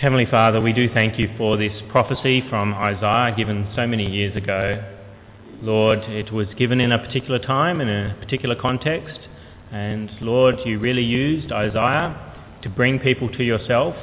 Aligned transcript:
Heavenly 0.00 0.26
Father, 0.26 0.60
we 0.60 0.72
do 0.72 0.88
thank 0.94 1.18
you 1.18 1.28
for 1.36 1.56
this 1.56 1.72
prophecy 1.90 2.44
from 2.48 2.72
Isaiah 2.72 3.34
given 3.36 3.68
so 3.74 3.84
many 3.84 4.08
years 4.08 4.36
ago. 4.36 4.80
Lord, 5.60 5.98
it 6.04 6.32
was 6.32 6.46
given 6.56 6.80
in 6.80 6.92
a 6.92 7.00
particular 7.00 7.40
time, 7.40 7.80
in 7.80 7.88
a 7.88 8.16
particular 8.20 8.54
context, 8.54 9.18
and 9.72 10.08
Lord, 10.20 10.60
you 10.64 10.78
really 10.78 11.02
used 11.02 11.50
Isaiah 11.50 12.14
to 12.62 12.68
bring 12.68 13.00
people 13.00 13.28
to 13.30 13.42
yourself. 13.42 13.96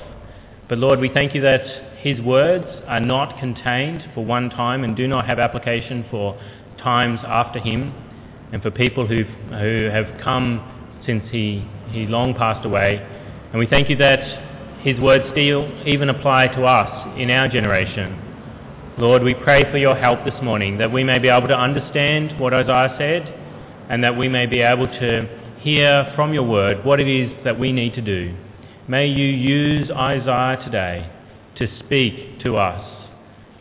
But 0.68 0.80
Lord, 0.80 1.00
we 1.00 1.08
thank 1.08 1.34
you 1.34 1.40
that 1.44 1.62
his 2.00 2.20
words 2.20 2.66
are 2.88 3.00
not 3.00 3.40
contained 3.40 4.04
for 4.14 4.26
one 4.26 4.50
time 4.50 4.84
and 4.84 4.98
do 4.98 5.08
not 5.08 5.26
have 5.28 5.40
application 5.40 6.06
for 6.12 6.38
times 6.78 7.22
after 7.24 7.60
him 7.60 7.94
and 8.52 8.62
for 8.62 8.70
people 8.70 9.08
who've, 9.08 9.28
who 9.28 9.90
have 9.94 10.22
come 10.22 11.00
since 11.06 11.24
he, 11.32 11.66
he 11.92 12.06
long 12.06 12.34
passed 12.34 12.66
away. 12.66 12.98
And 13.52 13.60
we 13.60 13.66
thank 13.66 13.90
you 13.90 13.96
that 13.96 14.45
his 14.86 15.00
words 15.00 15.26
still 15.32 15.68
even 15.88 16.10
apply 16.10 16.48
to 16.48 16.64
us 16.64 17.18
in 17.18 17.32
our 17.32 17.48
generation. 17.48 18.22
Lord, 19.00 19.24
we 19.24 19.34
pray 19.34 19.64
for 19.72 19.80
your 19.80 19.96
help 19.96 20.24
this 20.24 20.40
morning, 20.44 20.78
that 20.78 20.94
we 20.94 21.04
may 21.04 21.18
be 21.18 21.28
able 21.28 21.48
to 21.48 21.58
understand 21.58 22.40
what 22.40 22.54
Isaiah 22.54 22.96
said, 23.00 23.90
and 23.90 24.04
that 24.04 24.16
we 24.16 24.30
may 24.30 24.46
be 24.46 24.62
able 24.62 24.86
to 24.86 25.58
hear 25.60 26.14
from 26.16 26.36
your 26.36 26.48
word 26.48 26.86
what 26.86 27.00
it 27.00 27.08
is 27.08 27.32
that 27.44 27.60
we 27.60 27.72
need 27.72 27.96
to 27.96 28.02
do. 28.02 28.38
May 28.88 29.08
you 29.08 29.26
use 29.26 29.90
Isaiah 29.90 30.64
today 30.64 31.12
to 31.58 31.68
speak 31.80 32.42
to 32.42 32.58
us, 32.58 32.88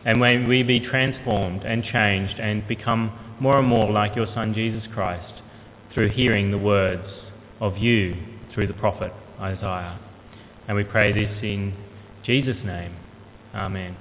and 0.05 0.19
may 0.19 0.45
we 0.45 0.61
be 0.61 0.79
transformed 0.79 1.63
and 1.63 1.83
changed 1.83 2.39
and 2.39 2.67
become 2.67 3.11
more 3.39 3.57
and 3.57 3.67
more 3.67 3.91
like 3.91 4.15
your 4.15 4.27
Son 4.27 4.53
Jesus 4.53 4.83
Christ 4.93 5.41
through 5.91 6.09
hearing 6.09 6.51
the 6.51 6.59
words 6.59 7.09
of 7.59 7.79
you 7.79 8.15
through 8.53 8.67
the 8.67 8.73
prophet 8.73 9.11
Isaiah. 9.41 9.99
And 10.67 10.75
we 10.75 10.83
pray 10.83 11.11
this 11.13 11.31
in 11.43 11.75
Jesus' 12.23 12.57
name. 12.65 12.95
Amen. 13.53 13.97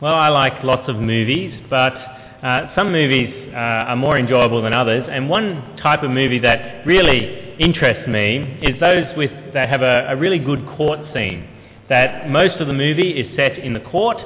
Well, 0.00 0.14
I 0.14 0.28
like 0.28 0.62
lots 0.62 0.88
of 0.88 0.96
movies, 0.96 1.58
but 1.68 1.94
uh, 2.42 2.74
some 2.76 2.92
movies 2.92 3.50
uh, 3.52 3.56
are 3.56 3.96
more 3.96 4.18
enjoyable 4.18 4.62
than 4.62 4.72
others. 4.72 5.06
And 5.10 5.28
one 5.28 5.76
type 5.82 6.02
of 6.02 6.10
movie 6.10 6.38
that 6.40 6.86
really 6.86 7.56
interests 7.58 8.06
me 8.06 8.58
is 8.62 8.78
those 8.78 9.06
with, 9.16 9.30
that 9.54 9.68
have 9.68 9.82
a, 9.82 10.08
a 10.10 10.16
really 10.16 10.38
good 10.38 10.64
court 10.76 11.00
scene. 11.12 11.48
That 11.88 12.28
most 12.28 12.60
of 12.60 12.66
the 12.66 12.74
movie 12.74 13.10
is 13.10 13.34
set 13.36 13.58
in 13.58 13.72
the 13.72 13.80
court, 13.80 14.18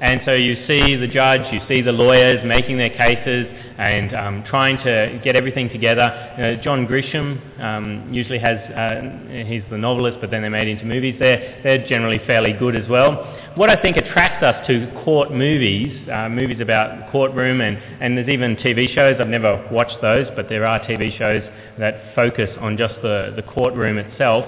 and 0.00 0.20
so 0.24 0.32
you 0.32 0.54
see 0.66 0.96
the 0.96 1.08
judge, 1.08 1.42
you 1.52 1.60
see 1.68 1.82
the 1.82 1.92
lawyers 1.92 2.40
making 2.44 2.78
their 2.78 2.90
cases, 2.90 3.46
and 3.78 4.12
um, 4.12 4.44
trying 4.44 4.76
to 4.78 5.20
get 5.22 5.36
everything 5.36 5.68
together. 5.68 6.58
John 6.64 6.84
Grisham 6.86 7.60
um, 7.60 8.12
usually 8.12 8.40
has, 8.40 8.58
uh, 8.72 9.44
he's 9.46 9.62
the 9.70 9.78
novelist, 9.78 10.18
but 10.20 10.32
then 10.32 10.42
they're 10.42 10.50
made 10.50 10.66
into 10.66 10.84
movies. 10.84 11.14
They're, 11.20 11.60
they're 11.62 11.86
generally 11.86 12.20
fairly 12.26 12.52
good 12.52 12.74
as 12.74 12.88
well. 12.88 13.36
What 13.54 13.70
I 13.70 13.80
think 13.80 13.96
attracts 13.96 14.42
us 14.42 14.66
to 14.66 14.90
court 15.04 15.30
movies, 15.30 16.08
uh, 16.12 16.28
movies 16.28 16.60
about 16.60 17.12
courtroom, 17.12 17.60
and, 17.60 17.78
and 18.02 18.16
there's 18.16 18.28
even 18.28 18.56
TV 18.56 18.92
shows, 18.92 19.16
I've 19.20 19.28
never 19.28 19.66
watched 19.70 19.98
those, 20.02 20.26
but 20.34 20.48
there 20.48 20.66
are 20.66 20.80
TV 20.80 21.16
shows 21.16 21.42
that 21.78 22.16
focus 22.16 22.50
on 22.60 22.76
just 22.76 22.94
the, 23.02 23.32
the 23.36 23.42
courtroom 23.42 23.98
itself. 23.98 24.44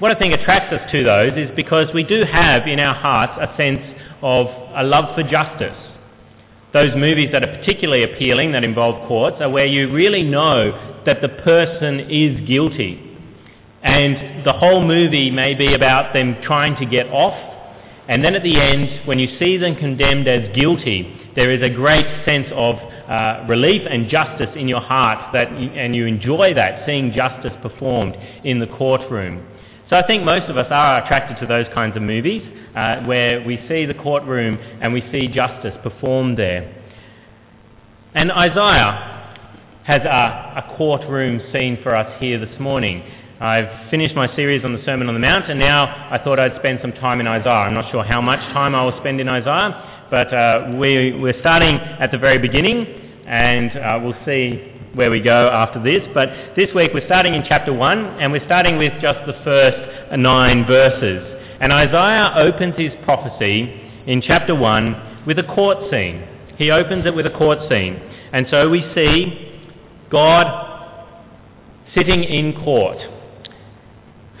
What 0.00 0.10
I 0.10 0.18
think 0.18 0.34
attracts 0.34 0.72
us 0.72 0.90
to 0.90 1.04
those 1.04 1.32
is 1.38 1.50
because 1.54 1.86
we 1.94 2.02
do 2.02 2.24
have 2.24 2.66
in 2.66 2.80
our 2.80 2.94
hearts 2.94 3.34
a 3.40 3.56
sense 3.56 3.82
of 4.22 4.46
a 4.74 4.82
love 4.82 5.14
for 5.14 5.22
justice 5.22 5.76
those 6.72 6.94
movies 6.96 7.30
that 7.32 7.42
are 7.42 7.58
particularly 7.58 8.04
appealing 8.04 8.52
that 8.52 8.62
involve 8.62 9.06
courts 9.08 9.38
are 9.40 9.50
where 9.50 9.66
you 9.66 9.92
really 9.92 10.22
know 10.22 11.02
that 11.04 11.20
the 11.20 11.28
person 11.28 12.00
is 12.08 12.46
guilty. 12.46 13.06
And 13.82 14.44
the 14.44 14.52
whole 14.52 14.86
movie 14.86 15.30
may 15.30 15.54
be 15.54 15.74
about 15.74 16.12
them 16.12 16.36
trying 16.42 16.76
to 16.76 16.86
get 16.86 17.06
off. 17.08 17.38
And 18.08 18.24
then 18.24 18.34
at 18.34 18.42
the 18.42 18.60
end, 18.60 19.06
when 19.06 19.18
you 19.18 19.38
see 19.38 19.56
them 19.56 19.76
condemned 19.76 20.28
as 20.28 20.54
guilty, 20.54 21.16
there 21.34 21.50
is 21.50 21.62
a 21.62 21.70
great 21.70 22.06
sense 22.24 22.46
of 22.52 22.76
uh, 22.76 23.46
relief 23.48 23.82
and 23.88 24.08
justice 24.08 24.50
in 24.54 24.68
your 24.68 24.80
heart, 24.80 25.32
that 25.32 25.48
and 25.48 25.96
you 25.96 26.06
enjoy 26.06 26.54
that, 26.54 26.86
seeing 26.86 27.12
justice 27.12 27.52
performed 27.62 28.16
in 28.44 28.60
the 28.60 28.66
courtroom. 28.66 29.46
So 29.88 29.96
I 29.96 30.06
think 30.06 30.22
most 30.22 30.48
of 30.48 30.56
us 30.56 30.68
are 30.70 31.02
attracted 31.02 31.40
to 31.40 31.46
those 31.46 31.66
kinds 31.74 31.96
of 31.96 32.02
movies 32.02 32.42
uh, 32.74 33.04
where 33.04 33.44
we 33.44 33.56
see 33.68 33.86
the 33.86 33.94
courtroom 33.94 34.58
and 34.80 34.92
we 34.92 35.02
see 35.12 35.28
justice 35.28 35.74
performed 35.82 36.38
there. 36.38 36.76
And 38.14 38.32
Isaiah 38.32 39.10
has 39.84 40.02
a, 40.02 40.64
a 40.64 40.76
courtroom 40.76 41.40
scene 41.52 41.78
for 41.82 41.94
us 41.94 42.20
here 42.20 42.38
this 42.38 42.60
morning. 42.60 43.02
I've 43.40 43.88
finished 43.90 44.14
my 44.14 44.34
series 44.36 44.64
on 44.64 44.74
the 44.74 44.84
Sermon 44.84 45.08
on 45.08 45.14
the 45.14 45.20
Mount, 45.20 45.50
and 45.50 45.58
now 45.58 46.08
I 46.10 46.22
thought 46.22 46.38
I'd 46.38 46.56
spend 46.56 46.80
some 46.82 46.92
time 46.92 47.20
in 47.20 47.26
Isaiah. 47.26 47.52
I'm 47.52 47.74
not 47.74 47.90
sure 47.90 48.04
how 48.04 48.20
much 48.20 48.40
time 48.52 48.74
I 48.74 48.84
will 48.84 48.98
spend 49.00 49.20
in 49.20 49.28
Isaiah, 49.28 50.06
but 50.10 50.34
uh, 50.34 50.76
we, 50.78 51.12
we're 51.18 51.40
starting 51.40 51.76
at 51.76 52.10
the 52.12 52.18
very 52.18 52.36
beginning, 52.36 52.84
and 53.26 53.70
uh, 53.78 54.00
we'll 54.02 54.24
see 54.26 54.74
where 54.94 55.10
we 55.10 55.20
go 55.20 55.48
after 55.48 55.82
this. 55.82 56.06
But 56.12 56.54
this 56.54 56.68
week 56.74 56.90
we're 56.92 57.06
starting 57.06 57.34
in 57.34 57.42
chapter 57.48 57.72
1, 57.72 57.98
and 58.20 58.30
we're 58.30 58.44
starting 58.44 58.76
with 58.76 58.92
just 59.00 59.20
the 59.26 59.40
first 59.42 60.18
nine 60.18 60.66
verses. 60.66 61.39
And 61.60 61.72
Isaiah 61.72 62.32
opens 62.36 62.74
his 62.76 62.92
prophecy 63.04 63.90
in 64.06 64.22
chapter 64.22 64.54
1 64.54 65.24
with 65.26 65.38
a 65.38 65.44
court 65.44 65.90
scene. 65.90 66.26
He 66.56 66.70
opens 66.70 67.06
it 67.06 67.14
with 67.14 67.26
a 67.26 67.30
court 67.30 67.58
scene. 67.68 68.00
And 68.32 68.46
so 68.50 68.70
we 68.70 68.80
see 68.94 69.60
God 70.10 70.96
sitting 71.94 72.24
in 72.24 72.54
court. 72.64 72.98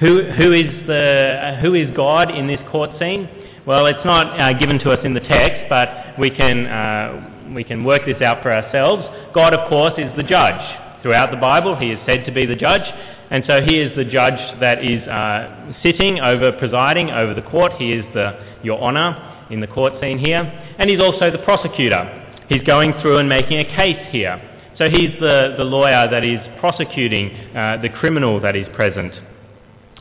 Who, 0.00 0.22
who, 0.22 0.52
is, 0.52 0.86
the, 0.86 1.58
who 1.60 1.74
is 1.74 1.94
God 1.94 2.30
in 2.30 2.46
this 2.46 2.60
court 2.70 2.90
scene? 2.98 3.28
Well, 3.66 3.84
it's 3.86 4.04
not 4.04 4.40
uh, 4.40 4.58
given 4.58 4.78
to 4.80 4.90
us 4.90 5.00
in 5.04 5.12
the 5.12 5.20
text, 5.20 5.68
but 5.68 6.18
we 6.18 6.30
can, 6.30 6.66
uh, 6.66 7.52
we 7.54 7.64
can 7.64 7.84
work 7.84 8.06
this 8.06 8.22
out 8.22 8.42
for 8.42 8.52
ourselves. 8.52 9.04
God, 9.34 9.52
of 9.52 9.68
course, 9.68 9.92
is 9.98 10.10
the 10.16 10.22
judge. 10.22 11.02
Throughout 11.02 11.30
the 11.30 11.36
Bible, 11.36 11.76
he 11.76 11.90
is 11.90 11.98
said 12.06 12.24
to 12.26 12.32
be 12.32 12.46
the 12.46 12.56
judge. 12.56 12.82
And 13.30 13.44
so 13.46 13.60
he 13.62 13.78
is 13.78 13.94
the 13.96 14.04
judge 14.04 14.38
that 14.60 14.84
is 14.84 15.06
uh, 15.06 15.72
sitting 15.82 16.18
over, 16.18 16.52
presiding 16.52 17.10
over 17.10 17.32
the 17.32 17.42
court. 17.42 17.72
He 17.78 17.92
is 17.92 18.04
the, 18.12 18.58
your 18.62 18.80
honour 18.80 19.46
in 19.50 19.60
the 19.60 19.68
court 19.68 19.94
scene 20.00 20.18
here. 20.18 20.40
And 20.78 20.90
he's 20.90 21.00
also 21.00 21.30
the 21.30 21.38
prosecutor. 21.38 22.16
He's 22.48 22.62
going 22.62 22.92
through 23.00 23.18
and 23.18 23.28
making 23.28 23.58
a 23.58 23.64
case 23.76 24.04
here. 24.10 24.40
So 24.76 24.88
he's 24.88 25.12
the, 25.20 25.54
the 25.56 25.64
lawyer 25.64 26.08
that 26.10 26.24
is 26.24 26.40
prosecuting 26.58 27.30
uh, 27.54 27.78
the 27.80 27.90
criminal 27.90 28.40
that 28.40 28.56
is 28.56 28.66
present. 28.74 29.12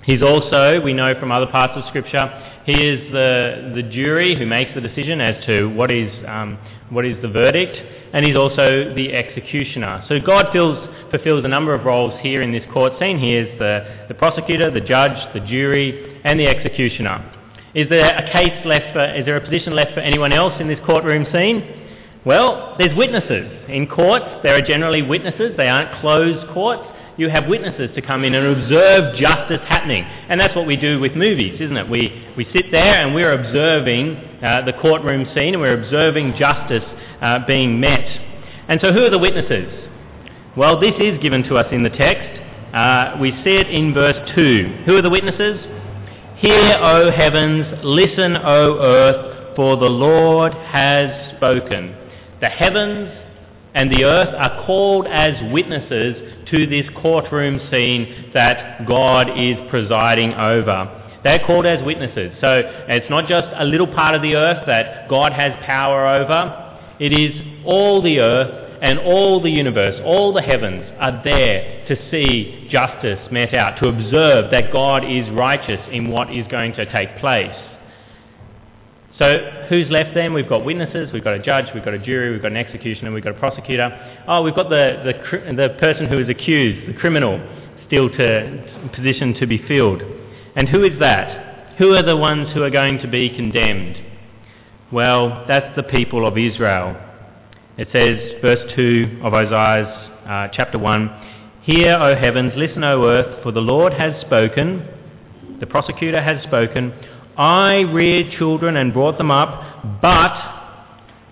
He's 0.04 0.24
also, 0.24 0.82
we 0.82 0.94
know 0.94 1.14
from 1.20 1.32
other 1.32 1.48
parts 1.48 1.74
of 1.76 1.84
Scripture, 1.90 2.26
he 2.70 2.76
is 2.76 3.12
the, 3.12 3.74
the 3.76 3.84
jury 3.84 4.38
who 4.38 4.46
makes 4.46 4.74
the 4.74 4.82
decision 4.82 5.20
as 5.22 5.44
to 5.46 5.70
what 5.70 5.92
is, 5.92 6.12
um, 6.28 6.58
what 6.90 7.06
is 7.06 7.22
the 7.22 7.30
verdict, 7.30 7.76
and 8.14 8.26
he's 8.26 8.36
also 8.36 8.94
the 8.96 9.14
executioner. 9.14 10.04
So 10.08 10.20
God 10.20 10.48
fills 10.54 10.78
fulfills 11.10 11.44
a 11.44 11.48
number 11.48 11.74
of 11.74 11.86
roles 11.86 12.14
here 12.22 12.42
in 12.42 12.52
this 12.52 12.64
court 12.72 12.94
scene. 13.00 13.18
He 13.18 13.36
is 13.36 13.58
the, 13.60 14.06
the 14.08 14.14
prosecutor, 14.14 14.72
the 14.72 14.82
judge, 14.82 15.18
the 15.34 15.40
jury, 15.42 16.22
and 16.24 16.40
the 16.40 16.48
executioner. 16.48 17.36
Is 17.74 17.90
there 17.90 18.16
a 18.16 18.32
case 18.32 18.66
left 18.66 18.94
for, 18.94 19.06
is 19.14 19.26
there 19.26 19.38
a 19.38 19.42
position 19.42 19.74
left 19.74 19.94
for 19.94 20.00
anyone 20.00 20.34
else 20.34 20.54
in 20.60 20.68
this 20.68 20.80
courtroom 20.86 21.26
scene? 21.32 21.88
Well, 22.26 22.76
there's 22.78 22.96
witnesses. 22.98 23.52
In 23.70 23.88
courts, 23.88 24.26
there 24.44 24.56
are 24.56 24.62
generally 24.62 25.02
witnesses. 25.02 25.56
They 25.56 25.68
aren't 25.68 26.02
closed 26.02 26.48
courts. 26.54 26.84
You 27.20 27.28
have 27.28 27.50
witnesses 27.50 27.90
to 27.96 28.02
come 28.02 28.24
in 28.24 28.34
and 28.34 28.64
observe 28.64 29.18
justice 29.18 29.60
happening. 29.68 30.06
And 30.06 30.40
that's 30.40 30.56
what 30.56 30.66
we 30.66 30.78
do 30.78 31.02
with 31.02 31.18
movies, 31.18 31.60
isn't 31.60 31.76
it? 31.76 31.90
We, 31.90 32.26
we 32.38 32.48
sit 32.54 32.72
there 32.72 33.06
and 33.06 33.14
we're 33.14 33.34
observing 33.34 34.16
uh, 34.42 34.62
the 34.62 34.72
courtroom 34.72 35.26
scene 35.36 35.54
and 35.54 35.60
we're 35.60 35.84
observing 35.84 36.36
justice 36.40 36.86
uh, 37.22 37.46
being 37.46 37.78
met. 37.78 38.06
And 38.70 38.80
so 38.82 38.94
who 38.94 39.04
are 39.04 39.10
the 39.10 39.20
witnesses? 39.20 39.68
Well, 40.56 40.80
this 40.80 40.94
is 40.98 41.22
given 41.22 41.44
to 41.50 41.58
us 41.58 41.68
in 41.74 41.84
the 41.84 41.90
text. 41.90 42.40
Uh, 42.74 43.18
we 43.20 43.32
see 43.44 43.58
it 43.58 43.68
in 43.68 43.94
verse 43.94 44.32
2. 44.34 44.84
Who 44.86 44.96
are 44.96 45.02
the 45.02 45.10
witnesses? 45.10 45.60
Hear, 46.38 46.80
O 46.80 47.12
heavens, 47.12 47.84
listen, 47.84 48.38
O 48.38 48.78
earth, 48.80 49.56
for 49.58 49.76
the 49.76 49.90
Lord 49.90 50.54
has 50.54 51.36
spoken. 51.36 51.98
The 52.40 52.48
heavens 52.48 53.12
and 53.74 53.92
the 53.92 54.06
earth 54.06 54.34
are 54.38 54.66
called 54.66 55.06
as 55.08 55.34
witnesses 55.52 56.39
to 56.52 56.68
this 56.68 56.86
courtroom 57.02 57.60
scene 57.72 58.32
that 58.34 58.88
God 58.88 59.30
is 59.38 59.58
presiding 59.70 60.34
over. 60.34 60.96
They're 61.24 61.46
called 61.46 61.66
as 61.66 61.84
witnesses. 61.84 62.32
So 62.40 62.62
it's 62.88 63.10
not 63.10 63.28
just 63.28 63.48
a 63.56 63.66
little 63.66 63.88
part 63.88 64.16
of 64.16 64.22
the 64.22 64.36
earth 64.36 64.66
that 64.68 65.10
God 65.10 65.34
has 65.34 65.52
power 65.66 66.08
over. 66.08 66.70
It 67.00 67.12
is 67.12 67.64
all 67.66 68.02
the 68.02 68.20
earth 68.20 68.70
and 68.82 69.00
all 69.00 69.42
the 69.42 69.50
universe, 69.50 70.00
all 70.06 70.34
the 70.34 70.42
heavens 70.42 70.86
are 71.00 71.22
there 71.24 71.86
to 71.88 72.10
see 72.10 72.68
justice 72.72 73.20
met 73.32 73.54
out, 73.54 73.78
to 73.80 73.88
observe 73.88 74.52
that 74.52 74.72
God 74.72 75.04
is 75.04 75.30
righteous 75.32 75.82
in 75.92 76.10
what 76.10 76.34
is 76.34 76.48
going 76.48 76.74
to 76.74 76.92
take 76.92 77.18
place. 77.18 77.56
So 79.20 79.66
who's 79.68 79.90
left 79.90 80.16
then? 80.16 80.34
We've 80.34 80.48
got 80.48 80.64
witnesses, 80.64 81.10
we've 81.12 81.24
got 81.24 81.34
a 81.34 81.40
judge, 81.40 81.66
we've 81.76 81.84
got 81.84 81.94
a 81.94 82.00
jury, 82.00 82.32
we've 82.32 82.42
got 82.42 82.52
an 82.52 82.58
executioner, 82.58 83.12
we've 83.12 83.24
got 83.24 83.36
a 83.36 83.40
prosecutor. 83.40 83.90
Oh, 84.30 84.42
we've 84.44 84.56
got 84.56 84.70
the, 84.70 85.04
the, 85.04 85.54
the 85.54 85.76
person 85.78 86.08
who 86.08 86.20
is 86.20 86.30
accused, 86.30 86.88
the 86.88 86.98
criminal, 86.98 87.38
still 87.86 88.10
to 88.10 88.90
position 88.96 89.34
to 89.36 89.46
be 89.46 89.62
filled. 89.68 90.02
And 90.56 90.70
who 90.70 90.86
is 90.86 90.98
that? 91.02 91.76
Who 91.78 91.94
are 91.96 92.04
the 92.04 92.16
ones 92.16 92.54
who 92.54 92.64
are 92.64 92.70
going 92.70 93.00
to 93.00 93.10
be 93.10 93.30
condemned? 93.30 93.98
Well, 94.92 95.44
that's 95.50 95.76
the 95.76 95.84
people 95.84 96.26
of 96.26 96.38
Israel. 96.38 96.96
It 97.78 97.90
says, 97.92 98.42
verse 98.42 98.72
2 98.76 99.20
of 99.24 99.34
Isaiah 99.34 99.86
uh, 100.26 100.48
chapter 100.54 100.80
1, 100.80 101.62
Hear, 101.64 101.96
O 101.96 102.16
heavens, 102.16 102.54
listen, 102.56 102.86
O 102.86 103.06
earth, 103.06 103.44
for 103.44 103.52
the 103.52 103.60
Lord 103.60 103.92
has 103.94 104.20
spoken, 104.22 104.88
the 105.60 105.68
prosecutor 105.68 106.22
has 106.24 106.42
spoken. 106.44 106.94
I 107.40 107.80
reared 107.94 108.38
children 108.38 108.76
and 108.76 108.92
brought 108.92 109.18
them 109.18 109.32
up, 109.32 110.02
but 110.02 110.60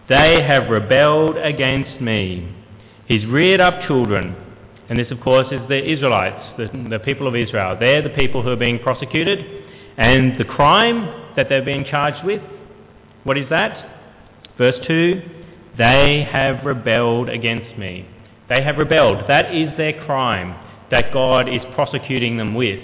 they 0.07 0.41
have 0.41 0.69
rebelled 0.69 1.35
against 1.35 2.01
me. 2.01 2.55
He's 3.07 3.25
reared 3.25 3.59
up 3.59 3.85
children. 3.87 4.33
And 4.89 4.97
this, 4.97 5.11
of 5.11 5.19
course, 5.19 5.47
is 5.51 5.59
the 5.67 5.83
Israelites, 5.83 6.55
the, 6.57 6.69
the 6.89 6.99
people 6.99 7.27
of 7.27 7.35
Israel. 7.35 7.75
They're 7.77 8.01
the 8.01 8.11
people 8.11 8.41
who 8.41 8.49
are 8.51 8.55
being 8.55 8.79
prosecuted. 8.79 9.65
And 9.97 10.39
the 10.39 10.45
crime 10.45 11.33
that 11.35 11.49
they're 11.49 11.65
being 11.65 11.83
charged 11.83 12.25
with, 12.25 12.41
what 13.25 13.37
is 13.37 13.49
that? 13.49 13.99
Verse 14.57 14.75
2 14.87 15.21
They 15.77 16.25
have 16.31 16.65
rebelled 16.65 17.27
against 17.27 17.77
me. 17.77 18.07
They 18.47 18.63
have 18.63 18.77
rebelled. 18.77 19.27
That 19.27 19.53
is 19.53 19.75
their 19.75 20.05
crime 20.05 20.55
that 20.89 21.11
God 21.11 21.49
is 21.49 21.59
prosecuting 21.75 22.37
them 22.37 22.55
with 22.55 22.79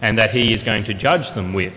and 0.00 0.16
that 0.16 0.30
He 0.30 0.54
is 0.54 0.62
going 0.62 0.84
to 0.84 0.94
judge 0.94 1.34
them 1.34 1.54
with. 1.54 1.72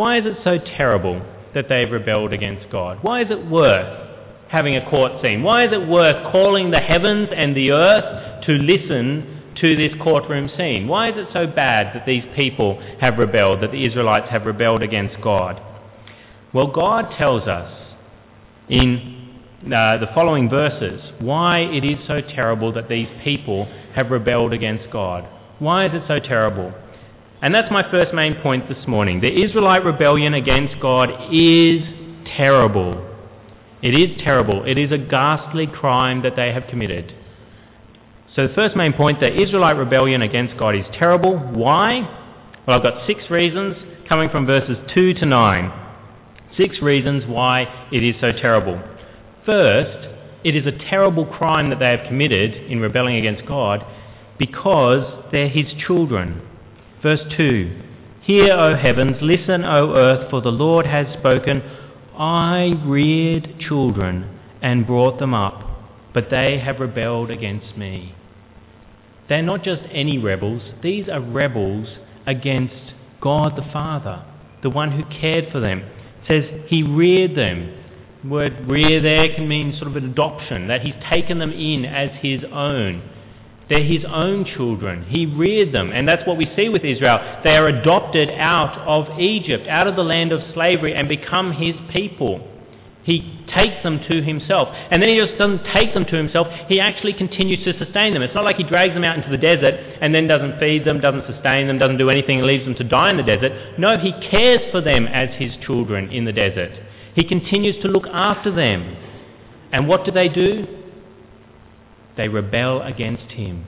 Why 0.00 0.16
is 0.16 0.24
it 0.24 0.38
so 0.44 0.56
terrible 0.56 1.20
that 1.52 1.68
they've 1.68 1.90
rebelled 1.90 2.32
against 2.32 2.70
God? 2.70 3.00
Why 3.02 3.20
is 3.20 3.30
it 3.30 3.50
worth 3.50 4.08
having 4.48 4.74
a 4.74 4.88
court 4.88 5.20
scene? 5.20 5.42
Why 5.42 5.66
is 5.66 5.74
it 5.74 5.86
worth 5.86 6.32
calling 6.32 6.70
the 6.70 6.78
heavens 6.78 7.28
and 7.36 7.54
the 7.54 7.72
earth 7.72 8.46
to 8.46 8.52
listen 8.52 9.42
to 9.60 9.76
this 9.76 9.92
courtroom 10.02 10.48
scene? 10.56 10.88
Why 10.88 11.10
is 11.10 11.18
it 11.18 11.28
so 11.34 11.46
bad 11.46 11.94
that 11.94 12.06
these 12.06 12.24
people 12.34 12.80
have 12.98 13.18
rebelled, 13.18 13.62
that 13.62 13.72
the 13.72 13.84
Israelites 13.84 14.30
have 14.30 14.46
rebelled 14.46 14.82
against 14.82 15.20
God? 15.20 15.60
Well, 16.54 16.68
God 16.68 17.14
tells 17.18 17.46
us 17.46 17.70
in 18.70 19.38
uh, 19.66 19.98
the 19.98 20.08
following 20.14 20.48
verses 20.48 21.12
why 21.18 21.58
it 21.58 21.84
is 21.84 21.98
so 22.06 22.22
terrible 22.22 22.72
that 22.72 22.88
these 22.88 23.08
people 23.22 23.66
have 23.94 24.10
rebelled 24.10 24.54
against 24.54 24.90
God. 24.90 25.28
Why 25.58 25.84
is 25.84 25.92
it 25.92 26.04
so 26.08 26.20
terrible? 26.20 26.72
And 27.42 27.54
that's 27.54 27.70
my 27.70 27.88
first 27.90 28.12
main 28.12 28.34
point 28.36 28.68
this 28.68 28.86
morning. 28.86 29.20
The 29.20 29.44
Israelite 29.44 29.84
rebellion 29.84 30.34
against 30.34 30.80
God 30.80 31.10
is 31.32 31.80
terrible. 32.36 33.06
It 33.82 33.94
is 33.94 34.20
terrible. 34.22 34.64
It 34.64 34.76
is 34.76 34.92
a 34.92 34.98
ghastly 34.98 35.66
crime 35.66 36.22
that 36.22 36.36
they 36.36 36.52
have 36.52 36.66
committed. 36.68 37.14
So 38.36 38.46
the 38.46 38.54
first 38.54 38.76
main 38.76 38.92
point, 38.92 39.20
the 39.20 39.42
Israelite 39.42 39.76
rebellion 39.76 40.20
against 40.20 40.58
God 40.58 40.76
is 40.76 40.84
terrible. 40.92 41.38
Why? 41.38 42.00
Well, 42.66 42.76
I've 42.76 42.82
got 42.82 43.06
six 43.06 43.30
reasons 43.30 43.76
coming 44.06 44.28
from 44.28 44.44
verses 44.44 44.76
2 44.94 45.14
to 45.14 45.26
9. 45.26 45.72
Six 46.58 46.82
reasons 46.82 47.24
why 47.26 47.88
it 47.90 48.02
is 48.02 48.14
so 48.20 48.32
terrible. 48.32 48.80
First, 49.46 50.08
it 50.44 50.54
is 50.54 50.66
a 50.66 50.72
terrible 50.72 51.24
crime 51.24 51.70
that 51.70 51.78
they 51.78 51.90
have 51.90 52.06
committed 52.06 52.54
in 52.70 52.80
rebelling 52.80 53.16
against 53.16 53.46
God 53.46 53.84
because 54.38 55.24
they're 55.32 55.48
his 55.48 55.66
children. 55.86 56.42
Verse 57.02 57.20
2 57.36 57.82
Hear, 58.22 58.52
O 58.52 58.76
heavens, 58.76 59.16
listen, 59.22 59.64
O 59.64 59.94
earth, 59.94 60.30
for 60.30 60.40
the 60.40 60.52
Lord 60.52 60.86
has 60.86 61.06
spoken. 61.18 61.62
I 62.16 62.74
reared 62.84 63.58
children 63.58 64.38
and 64.60 64.86
brought 64.86 65.18
them 65.18 65.32
up, 65.32 65.64
but 66.12 66.28
they 66.30 66.58
have 66.58 66.80
rebelled 66.80 67.30
against 67.30 67.76
me. 67.76 68.14
They're 69.28 69.42
not 69.42 69.64
just 69.64 69.82
any 69.90 70.18
rebels, 70.18 70.60
these 70.82 71.08
are 71.08 71.20
rebels 71.20 71.88
against 72.26 72.94
God 73.20 73.56
the 73.56 73.72
Father, 73.72 74.24
the 74.62 74.70
one 74.70 74.92
who 74.92 75.04
cared 75.20 75.50
for 75.50 75.60
them. 75.60 75.78
It 75.78 76.28
says 76.28 76.60
he 76.68 76.82
reared 76.82 77.36
them. 77.36 77.76
The 78.22 78.28
word 78.28 78.68
rear 78.68 79.00
there 79.00 79.34
can 79.34 79.48
mean 79.48 79.74
sort 79.78 79.88
of 79.88 79.96
an 79.96 80.10
adoption, 80.10 80.68
that 80.68 80.82
he's 80.82 80.94
taken 81.08 81.38
them 81.38 81.52
in 81.52 81.86
as 81.86 82.10
his 82.20 82.42
own. 82.52 83.02
They're 83.70 83.84
his 83.84 84.04
own 84.04 84.44
children. 84.44 85.04
He 85.04 85.26
reared 85.26 85.72
them. 85.72 85.92
And 85.92 86.06
that's 86.06 86.26
what 86.26 86.36
we 86.36 86.52
see 86.56 86.68
with 86.68 86.84
Israel. 86.84 87.40
They 87.44 87.56
are 87.56 87.68
adopted 87.68 88.28
out 88.30 88.76
of 88.78 89.18
Egypt, 89.20 89.68
out 89.68 89.86
of 89.86 89.94
the 89.94 90.02
land 90.02 90.32
of 90.32 90.42
slavery, 90.52 90.92
and 90.92 91.08
become 91.08 91.52
his 91.52 91.76
people. 91.92 92.46
He 93.04 93.44
takes 93.54 93.82
them 93.84 94.00
to 94.08 94.22
himself. 94.22 94.68
And 94.90 95.00
then 95.00 95.08
he 95.08 95.16
just 95.16 95.38
doesn't 95.38 95.64
take 95.72 95.94
them 95.94 96.04
to 96.06 96.16
himself, 96.16 96.48
he 96.68 96.80
actually 96.80 97.12
continues 97.12 97.64
to 97.64 97.78
sustain 97.78 98.12
them. 98.12 98.22
It's 98.22 98.34
not 98.34 98.44
like 98.44 98.56
he 98.56 98.64
drags 98.64 98.92
them 98.92 99.04
out 99.04 99.16
into 99.16 99.30
the 99.30 99.38
desert 99.38 99.74
and 100.02 100.14
then 100.14 100.26
doesn't 100.26 100.58
feed 100.58 100.84
them, 100.84 101.00
doesn't 101.00 101.32
sustain 101.32 101.66
them, 101.66 101.78
doesn't 101.78 101.96
do 101.96 102.10
anything, 102.10 102.38
and 102.38 102.46
leaves 102.46 102.64
them 102.64 102.74
to 102.74 102.84
die 102.84 103.10
in 103.10 103.16
the 103.16 103.22
desert. 103.22 103.78
No, 103.78 103.96
he 103.96 104.12
cares 104.30 104.60
for 104.70 104.80
them 104.80 105.06
as 105.06 105.30
his 105.38 105.52
children 105.64 106.10
in 106.10 106.24
the 106.24 106.32
desert. 106.32 106.72
He 107.14 107.24
continues 107.24 107.80
to 107.82 107.88
look 107.88 108.06
after 108.08 108.54
them. 108.54 108.96
And 109.72 109.88
what 109.88 110.04
do 110.04 110.10
they 110.10 110.28
do? 110.28 110.66
They 112.20 112.28
rebel 112.28 112.82
against 112.82 113.32
him. 113.32 113.64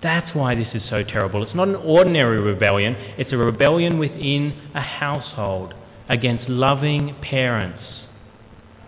That's 0.00 0.32
why 0.32 0.54
this 0.54 0.68
is 0.74 0.82
so 0.88 1.02
terrible. 1.02 1.42
It's 1.42 1.56
not 1.56 1.66
an 1.66 1.74
ordinary 1.74 2.38
rebellion, 2.38 2.94
it's 3.18 3.32
a 3.32 3.36
rebellion 3.36 3.98
within 3.98 4.70
a 4.76 4.80
household 4.80 5.74
against 6.08 6.48
loving 6.48 7.16
parents. 7.20 7.82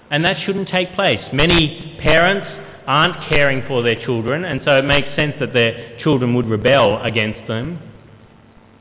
And 0.08 0.24
that 0.24 0.36
shouldn't 0.46 0.68
take 0.68 0.94
place. 0.94 1.18
Many 1.32 1.98
parents 2.00 2.46
aren't 2.86 3.28
caring 3.28 3.66
for 3.66 3.82
their 3.82 4.00
children, 4.04 4.44
and 4.44 4.60
so 4.64 4.78
it 4.78 4.84
makes 4.84 5.08
sense 5.16 5.34
that 5.40 5.52
their 5.52 5.98
children 5.98 6.36
would 6.36 6.46
rebel 6.46 7.02
against 7.02 7.48
them. 7.48 7.80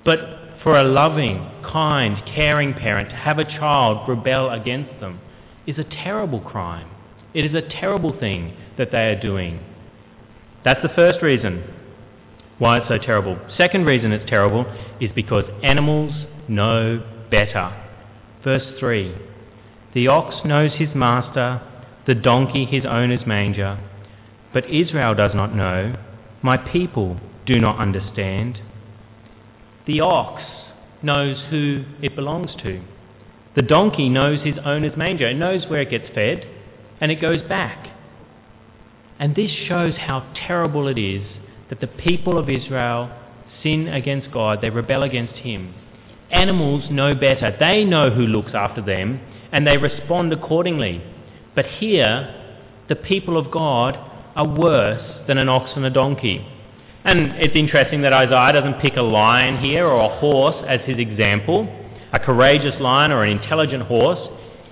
But 0.04 0.19
for 0.62 0.78
a 0.78 0.84
loving, 0.84 1.50
kind, 1.63 2.22
caring 2.28 2.75
parent 2.75 3.10
to 3.10 3.16
have 3.16 3.40
a 3.40 3.44
child 3.44 4.07
rebel 4.07 4.52
against 4.52 5.00
them 5.00 5.19
is 5.66 5.80
a 5.80 5.84
terrible 5.84 6.42
crime. 6.42 6.92
It 7.34 7.44
is 7.44 7.56
a 7.56 7.68
terrible 7.68 8.16
thing 8.19 8.56
that 8.78 8.92
they 8.92 9.07
are 9.07 9.19
doing. 9.19 9.72
That's 10.65 10.81
the 10.81 10.89
first 10.89 11.21
reason 11.21 11.63
why 12.57 12.79
it's 12.79 12.88
so 12.88 12.97
terrible. 12.97 13.38
Second 13.56 13.85
reason 13.85 14.12
it's 14.12 14.29
terrible 14.29 14.65
is 15.00 15.12
because 15.13 15.45
animals 15.63 16.12
know 16.50 17.01
better. 17.29 17.71
Verse 18.44 18.65
3 18.79 19.15
The 19.94 20.07
ox 20.07 20.44
knows 20.44 20.71
his 20.73 20.89
master, 20.95 21.62
the 22.07 22.15
donkey 22.15 22.65
his 22.65 22.83
owner's 22.85 23.25
manger. 23.27 23.79
But 24.53 24.69
Israel 24.69 25.13
does 25.13 25.35
not 25.35 25.56
know, 25.56 25.95
my 26.41 26.57
people 26.57 27.19
do 27.45 27.59
not 27.59 27.77
understand. 27.77 28.59
The 29.85 30.00
ox 30.01 30.41
knows 31.04 31.44
who 31.49 31.85
it 32.01 32.16
belongs 32.16 32.51
to. 32.63 32.83
The 33.56 33.61
donkey 33.61 34.09
knows 34.09 34.42
his 34.44 34.56
owner's 34.66 34.97
manger. 34.97 35.28
It 35.28 35.37
knows 35.37 35.66
where 35.68 35.81
it 35.81 35.92
gets 35.92 36.13
fed, 36.13 36.45
and 36.99 37.11
it 37.11 37.21
goes 37.21 37.42
back. 37.47 37.94
And 39.19 39.36
this 39.36 39.52
shows 39.68 39.94
how 39.98 40.28
terrible 40.48 40.88
it 40.88 40.98
is 40.98 41.26
that 41.69 41.80
the 41.80 41.88
people 41.88 42.38
of 42.38 42.50
Israel 42.50 43.10
sin 43.64 43.88
against 43.88 44.31
God, 44.31 44.60
they 44.62 44.69
rebel 44.69 45.04
against 45.04 45.36
Him. 45.36 45.74
Animals 46.31 46.86
know 46.92 47.16
better. 47.16 47.56
They 47.60 47.86
know 47.86 48.10
who 48.10 48.28
looks 48.28 48.52
after 48.54 48.81
them, 48.81 49.22
and 49.52 49.66
they 49.66 49.78
respond 49.78 50.34
accordingly. 50.34 51.02
But 51.56 51.66
here, 51.66 52.34
the 52.90 52.95
people 52.95 53.38
of 53.38 53.52
God 53.52 53.98
are 54.36 54.48
worse 54.48 55.26
than 55.28 55.38
an 55.38 55.48
ox 55.48 55.72
and 55.76 55.86
a 55.86 55.90
donkey. 55.90 56.45
And 57.06 57.31
it's 57.38 57.56
interesting 57.56 58.02
that 58.02 58.14
Isaiah 58.14 58.60
doesn't 58.60 58.81
pick 58.81 58.98
a 58.98 59.02
lion 59.02 59.64
here 59.64 59.88
or 59.88 60.12
a 60.12 60.19
horse 60.19 60.62
as 60.68 60.81
his 60.81 60.98
example, 60.98 61.69
a 62.12 62.19
courageous 62.19 62.80
lion 62.81 63.12
or 63.12 63.24
an 63.24 63.30
intelligent 63.38 63.84
horse. 63.84 64.19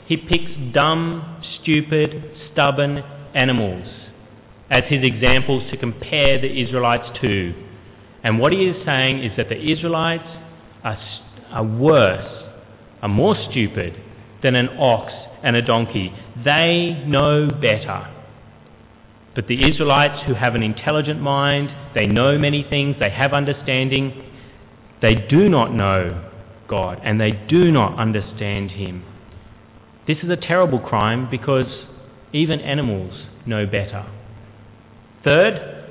He 0.07 0.17
picks 0.17 0.51
dumb, 0.73 1.41
stupid, 1.61 2.31
stubborn 2.51 2.97
animals 3.33 3.87
as 4.73 4.83
his 4.85 5.03
examples 5.03 5.69
to 5.69 5.77
compare 5.77 6.41
the 6.41 6.51
Israelites 6.63 7.07
to. 7.21 7.53
And 8.23 8.39
what 8.39 8.51
he 8.51 8.65
is 8.65 8.83
saying 8.83 9.19
is 9.19 9.37
that 9.37 9.47
the 9.47 9.71
Israelites 9.71 10.27
are, 10.83 10.97
are 11.51 11.63
worse, 11.63 12.43
are 13.03 13.07
more 13.07 13.35
stupid 13.51 13.93
than 14.41 14.55
an 14.55 14.69
ox 14.79 15.13
and 15.43 15.55
a 15.55 15.61
donkey. 15.61 16.11
They 16.43 17.03
know 17.05 17.51
better. 17.51 18.09
But 19.35 19.47
the 19.47 19.63
Israelites 19.63 20.23
who 20.25 20.33
have 20.33 20.55
an 20.55 20.63
intelligent 20.63 21.21
mind, 21.21 21.69
they 21.93 22.07
know 22.07 22.39
many 22.39 22.65
things, 22.67 22.95
they 22.99 23.11
have 23.11 23.31
understanding, 23.31 24.23
they 25.03 25.13
do 25.13 25.49
not 25.49 25.71
know 25.71 26.31
God 26.67 26.99
and 27.03 27.21
they 27.21 27.31
do 27.47 27.71
not 27.71 27.99
understand 27.99 28.71
Him. 28.71 29.05
This 30.07 30.17
is 30.23 30.31
a 30.31 30.35
terrible 30.35 30.79
crime 30.79 31.29
because 31.29 31.67
even 32.31 32.59
animals 32.59 33.13
know 33.45 33.67
better. 33.67 34.07
Third, 35.23 35.85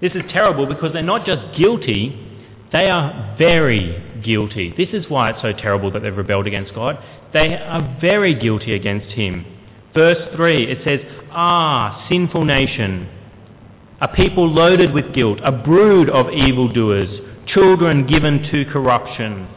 this 0.00 0.12
is 0.12 0.22
terrible 0.30 0.66
because 0.66 0.92
they're 0.92 1.02
not 1.02 1.26
just 1.26 1.56
guilty, 1.56 2.26
they 2.72 2.88
are 2.88 3.36
very 3.38 4.20
guilty. 4.24 4.72
This 4.76 4.90
is 4.92 5.08
why 5.08 5.30
it's 5.30 5.42
so 5.42 5.52
terrible 5.52 5.90
that 5.92 6.00
they've 6.00 6.16
rebelled 6.16 6.46
against 6.46 6.74
God. 6.74 6.98
They 7.32 7.56
are 7.56 7.98
very 8.00 8.34
guilty 8.34 8.74
against 8.74 9.08
Him. 9.08 9.44
Verse 9.94 10.34
3, 10.36 10.64
it 10.70 10.78
says, 10.84 11.00
Ah, 11.30 12.06
sinful 12.08 12.44
nation, 12.44 13.08
a 14.00 14.08
people 14.08 14.48
loaded 14.48 14.92
with 14.92 15.14
guilt, 15.14 15.40
a 15.44 15.52
brood 15.52 16.08
of 16.08 16.32
evildoers 16.32 17.26
children 17.46 18.06
given 18.06 18.42
to 18.50 18.64
corruption. 18.70 19.48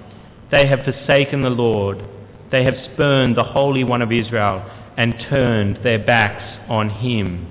They 0.52 0.68
have 0.68 0.84
forsaken 0.84 1.42
the 1.42 1.50
Lord. 1.50 2.04
They 2.52 2.64
have 2.64 2.76
spurned 2.94 3.36
the 3.36 3.44
Holy 3.44 3.84
One 3.84 4.02
of 4.02 4.12
Israel 4.12 4.70
and 4.98 5.16
turned 5.30 5.80
their 5.84 6.00
backs 6.00 6.44
on 6.70 6.90
him. 6.90 7.48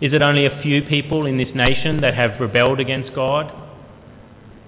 Is 0.00 0.12
it 0.12 0.22
only 0.22 0.46
a 0.46 0.60
few 0.62 0.82
people 0.82 1.26
in 1.26 1.38
this 1.38 1.54
nation 1.54 2.00
that 2.00 2.14
have 2.14 2.40
rebelled 2.40 2.80
against 2.80 3.14
God? 3.14 3.52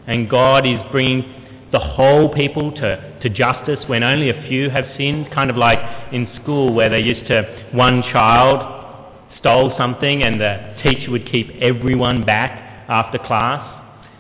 And 0.07 0.31
God 0.31 0.67
is 0.67 0.79
bringing 0.93 1.35
the 1.73 1.81
whole 1.81 2.33
people 2.33 2.71
to, 2.73 3.19
to 3.21 3.29
justice 3.29 3.85
when 3.89 4.05
only 4.05 4.31
a 4.31 4.49
few 4.49 4.71
have 4.71 4.85
sinned, 4.97 5.31
kind 5.33 5.51
of 5.51 5.57
like 5.57 5.79
in 6.13 6.29
school 6.43 6.73
where 6.73 6.89
they 6.89 7.01
used 7.01 7.27
to, 7.27 7.69
one 7.73 8.03
child 8.13 8.75
stole 9.41 9.75
something 9.77 10.23
and 10.23 10.41
the 10.41 10.77
teacher 10.83 11.11
would 11.11 11.31
keep 11.31 11.51
everyone 11.61 12.25
back 12.25 12.87
after 12.89 13.19
class. 13.19 13.73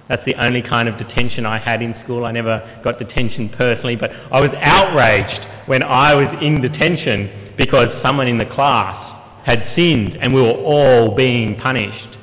That's 0.08 0.25
the 0.25 0.34
only 0.34 0.62
kind 0.62 0.88
of 0.88 0.98
detention 0.98 1.46
I 1.46 1.58
had 1.58 1.82
in 1.82 1.94
school. 2.04 2.25
I 2.25 2.32
never 2.32 2.80
got 2.82 2.98
detention 2.98 3.48
personally, 3.56 3.96
but 3.96 4.10
I 4.10 4.40
was 4.40 4.50
outraged 4.60 5.68
when 5.68 5.82
I 5.82 6.14
was 6.14 6.28
in 6.42 6.60
detention 6.60 7.54
because 7.56 7.88
someone 8.02 8.26
in 8.28 8.38
the 8.38 8.46
class 8.46 9.05
had 9.46 9.62
sinned 9.76 10.18
and 10.20 10.34
we 10.34 10.42
were 10.42 10.50
all 10.50 11.14
being 11.14 11.54
punished. 11.54 12.18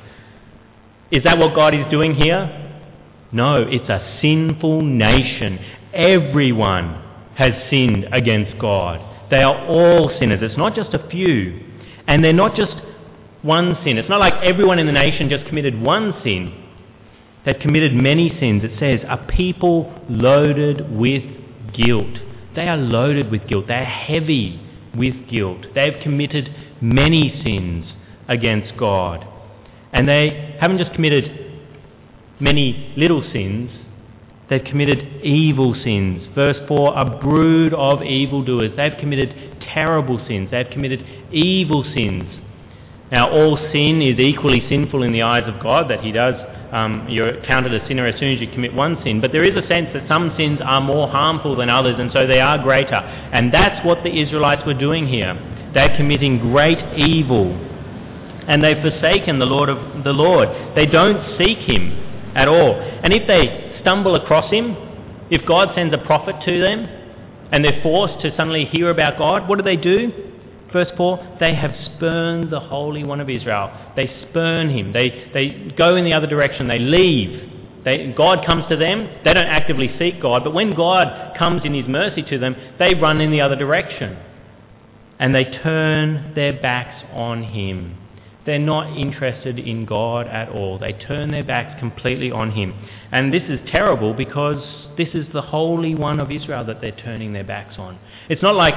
Is 1.10 1.24
that 1.24 1.38
what 1.38 1.54
God 1.54 1.74
is 1.74 1.86
doing 1.90 2.14
here? 2.14 2.60
No, 3.32 3.62
it's 3.62 3.88
a 3.88 4.18
sinful 4.20 4.82
nation. 4.82 5.58
Everyone 5.94 7.02
has 7.34 7.54
sinned 7.70 8.06
against 8.12 8.58
God. 8.58 9.00
They 9.30 9.42
are 9.42 9.66
all 9.66 10.14
sinners. 10.20 10.40
It's 10.42 10.58
not 10.58 10.74
just 10.76 10.92
a 10.92 11.08
few. 11.08 11.60
And 12.06 12.22
they're 12.22 12.34
not 12.34 12.56
just 12.56 12.74
one 13.40 13.78
sin. 13.84 13.96
It's 13.96 14.08
not 14.10 14.20
like 14.20 14.34
everyone 14.42 14.78
in 14.78 14.84
the 14.84 14.92
nation 14.92 15.30
just 15.30 15.46
committed 15.46 15.80
one 15.80 16.12
sin. 16.22 16.62
They've 17.46 17.58
committed 17.58 17.94
many 17.94 18.36
sins. 18.38 18.62
It 18.64 18.78
says, 18.78 19.00
a 19.08 19.16
people 19.16 19.98
loaded 20.10 20.94
with 20.94 21.22
guilt. 21.72 22.18
They 22.54 22.68
are 22.68 22.76
loaded 22.76 23.30
with 23.30 23.48
guilt. 23.48 23.66
They 23.66 23.74
are 23.74 23.84
heavy 23.84 24.60
with 24.96 25.28
guilt. 25.28 25.66
They've 25.74 26.00
committed 26.02 26.54
many 26.80 27.40
sins 27.44 27.86
against 28.28 28.76
God. 28.76 29.26
And 29.92 30.08
they 30.08 30.56
haven't 30.60 30.78
just 30.78 30.92
committed 30.94 31.44
many 32.40 32.92
little 32.96 33.22
sins, 33.32 33.70
they've 34.50 34.64
committed 34.64 35.22
evil 35.24 35.74
sins. 35.84 36.26
Verse 36.34 36.56
4 36.68 36.98
a 36.98 37.18
brood 37.20 37.74
of 37.74 38.02
evildoers. 38.02 38.72
They've 38.76 38.98
committed 38.98 39.58
terrible 39.72 40.24
sins, 40.26 40.50
they've 40.50 40.70
committed 40.70 41.04
evil 41.32 41.84
sins. 41.94 42.24
Now, 43.12 43.30
all 43.30 43.56
sin 43.72 44.02
is 44.02 44.18
equally 44.18 44.66
sinful 44.68 45.02
in 45.02 45.12
the 45.12 45.22
eyes 45.22 45.44
of 45.46 45.62
God, 45.62 45.90
that 45.90 46.00
He 46.00 46.10
does. 46.10 46.34
Um, 46.74 47.06
you're 47.08 47.40
counted 47.44 47.72
a 47.72 47.86
sinner 47.86 48.04
as 48.04 48.18
soon 48.18 48.34
as 48.34 48.40
you 48.40 48.48
commit 48.48 48.74
one 48.74 48.98
sin. 49.04 49.20
But 49.20 49.30
there 49.30 49.44
is 49.44 49.54
a 49.56 49.66
sense 49.68 49.90
that 49.94 50.08
some 50.08 50.34
sins 50.36 50.58
are 50.62 50.80
more 50.80 51.06
harmful 51.08 51.54
than 51.54 51.70
others, 51.70 51.94
and 51.98 52.10
so 52.12 52.26
they 52.26 52.40
are 52.40 52.58
greater. 52.60 52.96
And 52.96 53.54
that's 53.54 53.84
what 53.86 54.02
the 54.02 54.10
Israelites 54.10 54.62
were 54.66 54.74
doing 54.74 55.06
here. 55.06 55.34
They're 55.72 55.96
committing 55.96 56.38
great 56.38 56.78
evil. 56.98 57.54
And 58.48 58.62
they've 58.62 58.82
forsaken 58.82 59.38
the 59.38 59.46
Lord 59.46 59.68
of 59.68 60.02
the 60.02 60.12
Lord. 60.12 60.48
They 60.74 60.86
don't 60.86 61.38
seek 61.38 61.58
Him 61.58 62.04
at 62.34 62.48
all. 62.48 62.74
And 62.74 63.12
if 63.12 63.26
they 63.26 63.78
stumble 63.80 64.16
across 64.16 64.50
him, 64.50 64.76
if 65.30 65.46
God 65.46 65.68
sends 65.74 65.94
a 65.94 65.98
prophet 65.98 66.36
to 66.44 66.60
them, 66.60 66.86
and 67.52 67.64
they're 67.64 67.80
forced 67.82 68.20
to 68.24 68.30
suddenly 68.36 68.64
hear 68.64 68.90
about 68.90 69.18
God, 69.18 69.48
what 69.48 69.58
do 69.58 69.62
they 69.62 69.76
do? 69.76 70.33
Verse 70.74 70.90
4 70.96 71.36
They 71.40 71.54
have 71.54 71.70
spurned 71.86 72.50
the 72.50 72.60
Holy 72.60 73.04
One 73.04 73.20
of 73.20 73.30
Israel. 73.30 73.72
They 73.94 74.12
spurn 74.28 74.68
him. 74.68 74.92
They, 74.92 75.30
they 75.32 75.72
go 75.78 75.96
in 75.96 76.04
the 76.04 76.12
other 76.12 76.26
direction. 76.26 76.68
They 76.68 76.80
leave. 76.80 77.52
They, 77.84 78.12
God 78.16 78.44
comes 78.44 78.64
to 78.70 78.76
them. 78.76 79.08
They 79.24 79.32
don't 79.32 79.46
actively 79.46 79.94
seek 79.98 80.20
God, 80.20 80.42
but 80.42 80.52
when 80.52 80.74
God 80.74 81.36
comes 81.38 81.62
in 81.64 81.74
his 81.74 81.86
mercy 81.86 82.22
to 82.24 82.38
them, 82.38 82.56
they 82.78 82.94
run 82.94 83.20
in 83.20 83.30
the 83.30 83.40
other 83.40 83.56
direction. 83.56 84.18
And 85.18 85.34
they 85.34 85.44
turn 85.44 86.32
their 86.34 86.60
backs 86.60 87.04
on 87.12 87.44
him. 87.44 87.98
They're 88.46 88.58
not 88.58 88.96
interested 88.96 89.58
in 89.58 89.86
God 89.86 90.26
at 90.26 90.50
all. 90.50 90.78
They 90.78 90.92
turn 90.92 91.30
their 91.30 91.44
backs 91.44 91.78
completely 91.80 92.30
on 92.30 92.50
Him. 92.50 92.74
And 93.10 93.32
this 93.32 93.44
is 93.48 93.58
terrible 93.70 94.12
because 94.12 94.62
this 94.98 95.08
is 95.14 95.26
the 95.32 95.40
Holy 95.40 95.94
One 95.94 96.20
of 96.20 96.30
Israel 96.30 96.62
that 96.66 96.82
they're 96.82 96.92
turning 96.92 97.32
their 97.32 97.44
backs 97.44 97.76
on. 97.78 97.98
It's 98.28 98.42
not 98.42 98.54
like 98.54 98.74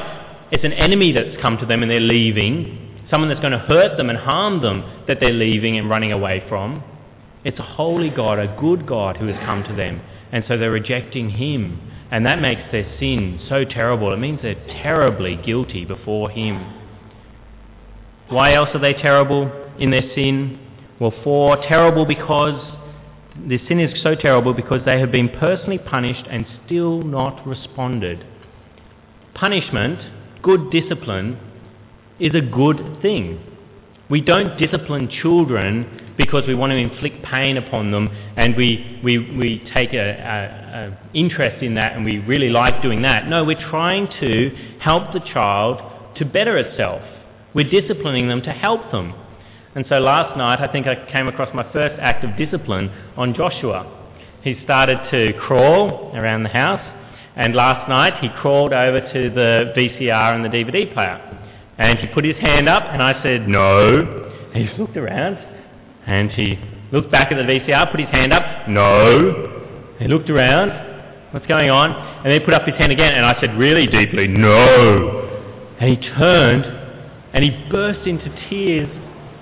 it's 0.52 0.64
an 0.64 0.74
enemy 0.74 1.12
that's 1.12 1.42
come 1.42 1.58
to 1.58 1.66
them 1.66 1.82
and 1.82 1.92
they're 1.92 2.00
leaving, 2.00 3.06
someone 3.10 3.30
that's 3.30 3.42
going 3.42 3.54
to 3.54 3.60
hurt 3.60 3.98
them 3.98 4.10
and 4.10 4.18
harm 4.18 4.62
them 4.62 5.04
that 5.08 5.20
they're 5.20 5.34
leaving 5.34 5.78
and 5.78 5.90
running 5.90 6.12
away 6.12 6.44
from. 6.48 6.84
It's 7.44 7.60
a 7.60 7.64
holy 7.64 8.10
God, 8.10 8.40
a 8.40 8.58
good 8.60 8.86
God 8.86 9.18
who 9.18 9.28
has 9.28 9.46
come 9.46 9.64
to 9.64 9.76
them. 9.76 10.02
And 10.32 10.44
so 10.48 10.58
they're 10.58 10.72
rejecting 10.72 11.30
Him. 11.30 11.80
And 12.12 12.26
that 12.26 12.40
makes 12.40 12.62
their 12.72 12.88
sin 13.00 13.40
so 13.48 13.66
terrible. 13.66 14.14
It 14.14 14.18
means 14.18 14.40
they're 14.42 14.56
terribly 14.82 15.36
guilty 15.36 15.86
before 15.86 16.30
Him. 16.30 16.74
Why 18.30 18.54
else 18.54 18.70
are 18.74 18.80
they 18.80 18.94
terrible 18.94 19.52
in 19.80 19.92
their 19.92 20.04
sin? 20.16 20.60
Well, 21.00 21.14
for 21.24 21.58
terrible 21.58 22.06
because 22.06 22.74
their 23.46 23.60
sin 23.68 23.80
is 23.80 24.02
so 24.02 24.16
terrible 24.16 24.54
because 24.54 24.82
they 24.84 25.00
have 25.00 25.12
been 25.12 25.30
personally 25.30 25.78
punished 25.78 26.26
and 26.30 26.46
still 26.66 27.04
not 27.04 27.46
responded. 27.46 28.26
Punishment, 29.34 30.00
good 30.42 30.72
discipline, 30.72 31.40
is 32.20 32.34
a 32.34 32.42
good 32.42 33.02
thing. 33.02 33.40
We 34.10 34.22
don't 34.22 34.58
discipline 34.58 35.10
children 35.22 36.14
because 36.18 36.44
we 36.48 36.56
want 36.56 36.72
to 36.72 36.78
inflict 36.78 37.24
pain 37.24 37.58
upon 37.58 37.92
them 37.92 38.10
and 38.36 38.56
we, 38.56 39.00
we, 39.04 39.18
we 39.38 39.70
take 39.74 39.94
an 39.94 40.98
interest 41.14 41.62
in 41.62 41.76
that 41.76 41.94
and 41.94 42.06
we 42.06 42.18
really 42.20 42.50
like 42.50 42.82
doing 42.82 43.04
that. 43.04 43.28
No, 43.28 43.44
we're 43.44 43.70
trying 43.70 44.08
to 44.20 44.50
help 44.80 45.14
the 45.14 45.20
child 45.20 46.16
to 46.16 46.26
better 46.26 46.58
itself. 46.58 47.02
We're 47.54 47.70
disciplining 47.70 48.28
them 48.28 48.42
to 48.44 48.52
help 48.52 48.92
them. 48.92 49.14
And 49.76 49.86
so 49.90 50.00
last 50.00 50.38
night, 50.38 50.60
I 50.60 50.72
think 50.72 50.88
I 50.88 51.10
came 51.12 51.28
across 51.28 51.54
my 51.54 51.72
first 51.72 52.00
act 52.00 52.24
of 52.24 52.36
discipline 52.36 52.90
on 53.16 53.36
Joshua. 53.36 53.94
He 54.42 54.60
started 54.64 55.00
to 55.12 55.34
crawl 55.40 56.12
around 56.16 56.44
the 56.44 56.50
house, 56.50 56.82
and 57.38 57.56
last 57.56 57.88
night 57.88 58.16
he 58.20 58.30
crawled 58.42 58.74
over 58.74 59.00
to 59.00 59.30
the 59.30 59.74
VCR 59.78 60.36
and 60.36 60.44
the 60.44 60.50
DVD 60.50 60.92
player. 60.92 61.22
And 61.78 62.00
he 62.00 62.08
put 62.08 62.26
his 62.26 62.36
hand 62.38 62.68
up, 62.68 62.84
and 62.88 63.02
I 63.02 63.22
said, 63.22 63.48
No. 63.48 64.50
He 64.54 64.68
looked 64.78 64.98
around, 64.98 65.38
and 66.08 66.32
he 66.32 66.58
looked 66.92 67.12
back 67.12 67.32
at 67.32 67.36
the 67.36 67.44
VCR, 67.44 67.92
put 67.92 68.00
his 68.00 68.10
hand 68.10 68.34
up, 68.34 68.68
No. 68.68 69.96
He 70.00 70.08
looked 70.08 70.30
around, 70.30 70.72
what's 71.32 71.46
going 71.46 71.70
on? 71.70 71.92
And 71.92 72.26
then 72.26 72.40
he 72.40 72.46
put 72.46 72.54
up 72.56 72.66
his 72.66 72.76
hand 72.76 72.92
again, 72.92 73.14
and 73.14 73.26
I 73.26 73.40
said 73.40 73.56
really 73.58 73.86
deeply, 73.86 74.28
No. 74.28 75.24
And 75.80 75.90
he 75.90 76.10
turned 76.18 76.66
and 77.34 77.44
he 77.44 77.52
burst 77.70 78.08
into 78.08 78.30
tears. 78.50 78.90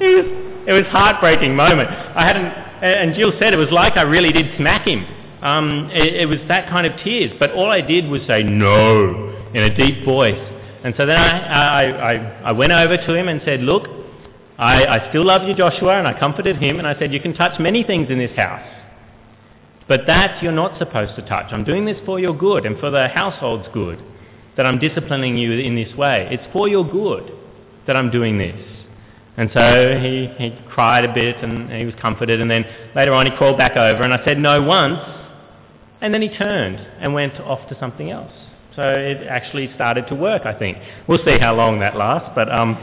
It 0.01 0.09
was, 0.15 0.67
it 0.67 0.73
was 0.73 0.85
heartbreaking 0.87 1.55
moment. 1.55 1.89
I 1.89 2.25
hadn't, 2.25 2.45
and 2.45 3.15
Jill 3.15 3.31
said 3.39 3.53
it 3.53 3.57
was 3.57 3.71
like 3.71 3.95
I 3.95 4.01
really 4.01 4.33
did 4.33 4.57
smack 4.57 4.85
him. 4.85 5.05
Um, 5.45 5.91
it, 5.93 6.15
it 6.21 6.25
was 6.25 6.39
that 6.47 6.67
kind 6.69 6.87
of 6.87 6.99
tears. 7.03 7.31
But 7.37 7.51
all 7.51 7.69
I 7.69 7.81
did 7.81 8.09
was 8.09 8.21
say 8.27 8.41
no 8.41 9.49
in 9.53 9.63
a 9.63 9.75
deep 9.75 10.03
voice. 10.03 10.41
And 10.83 10.93
so 10.97 11.05
then 11.05 11.17
I, 11.17 11.39
I, 11.39 12.13
I, 12.13 12.41
I 12.45 12.51
went 12.51 12.71
over 12.71 12.97
to 12.97 13.15
him 13.15 13.27
and 13.27 13.41
said, 13.45 13.61
look, 13.61 13.87
I, 14.57 14.85
I 14.85 15.09
still 15.09 15.25
love 15.25 15.47
you, 15.47 15.53
Joshua, 15.53 15.99
and 15.99 16.07
I 16.07 16.17
comforted 16.19 16.57
him, 16.57 16.79
and 16.79 16.87
I 16.87 16.97
said, 16.97 17.13
you 17.13 17.19
can 17.19 17.33
touch 17.33 17.59
many 17.59 17.83
things 17.83 18.09
in 18.09 18.17
this 18.17 18.35
house. 18.35 18.67
But 19.87 20.07
that 20.07 20.41
you're 20.41 20.51
not 20.51 20.79
supposed 20.79 21.15
to 21.15 21.21
touch. 21.23 21.51
I'm 21.51 21.63
doing 21.63 21.85
this 21.85 21.97
for 22.05 22.19
your 22.19 22.35
good 22.35 22.65
and 22.65 22.79
for 22.79 22.89
the 22.89 23.07
household's 23.07 23.67
good, 23.73 24.03
that 24.57 24.65
I'm 24.65 24.79
disciplining 24.79 25.37
you 25.37 25.51
in 25.51 25.75
this 25.75 25.93
way. 25.95 26.27
It's 26.31 26.43
for 26.51 26.67
your 26.67 26.89
good 26.89 27.31
that 27.85 27.95
I'm 27.95 28.09
doing 28.09 28.37
this. 28.37 28.59
And 29.37 29.49
so 29.53 29.99
he, 30.01 30.27
he 30.37 30.57
cried 30.69 31.03
a 31.05 31.13
bit 31.13 31.35
and 31.43 31.69
he 31.71 31.85
was 31.85 31.93
comforted. 32.01 32.41
And 32.41 32.49
then 32.49 32.65
later 32.95 33.13
on, 33.13 33.25
he 33.25 33.35
crawled 33.35 33.57
back 33.57 33.75
over. 33.75 34.01
And 34.01 34.13
I 34.13 34.23
said 34.23 34.39
no 34.39 34.61
once. 34.61 34.99
And 36.05 36.13
then 36.13 36.21
he 36.21 36.29
turned 36.29 36.77
and 36.99 37.15
went 37.15 37.33
off 37.39 37.67
to 37.69 37.79
something 37.79 38.11
else. 38.11 38.31
So 38.75 38.83
it 38.83 39.25
actually 39.27 39.73
started 39.73 40.05
to 40.09 40.13
work, 40.13 40.43
I 40.45 40.53
think. 40.53 40.77
We'll 41.07 41.25
see 41.25 41.39
how 41.39 41.55
long 41.55 41.79
that 41.79 41.97
lasts. 41.97 42.29
But, 42.35 42.47
um, 42.51 42.77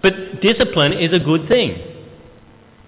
but 0.00 0.40
discipline 0.40 0.94
is 0.94 1.12
a 1.12 1.18
good 1.18 1.48
thing. 1.48 1.76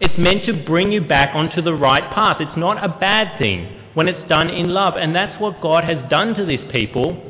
It's 0.00 0.16
meant 0.16 0.46
to 0.46 0.64
bring 0.64 0.90
you 0.90 1.02
back 1.02 1.34
onto 1.34 1.60
the 1.60 1.74
right 1.74 2.10
path. 2.14 2.38
It's 2.40 2.56
not 2.56 2.82
a 2.82 2.88
bad 2.88 3.38
thing 3.38 3.78
when 3.92 4.08
it's 4.08 4.26
done 4.26 4.48
in 4.48 4.70
love. 4.70 4.94
And 4.96 5.14
that's 5.14 5.38
what 5.38 5.60
God 5.60 5.84
has 5.84 5.98
done 6.08 6.34
to 6.36 6.46
these 6.46 6.72
people 6.72 7.22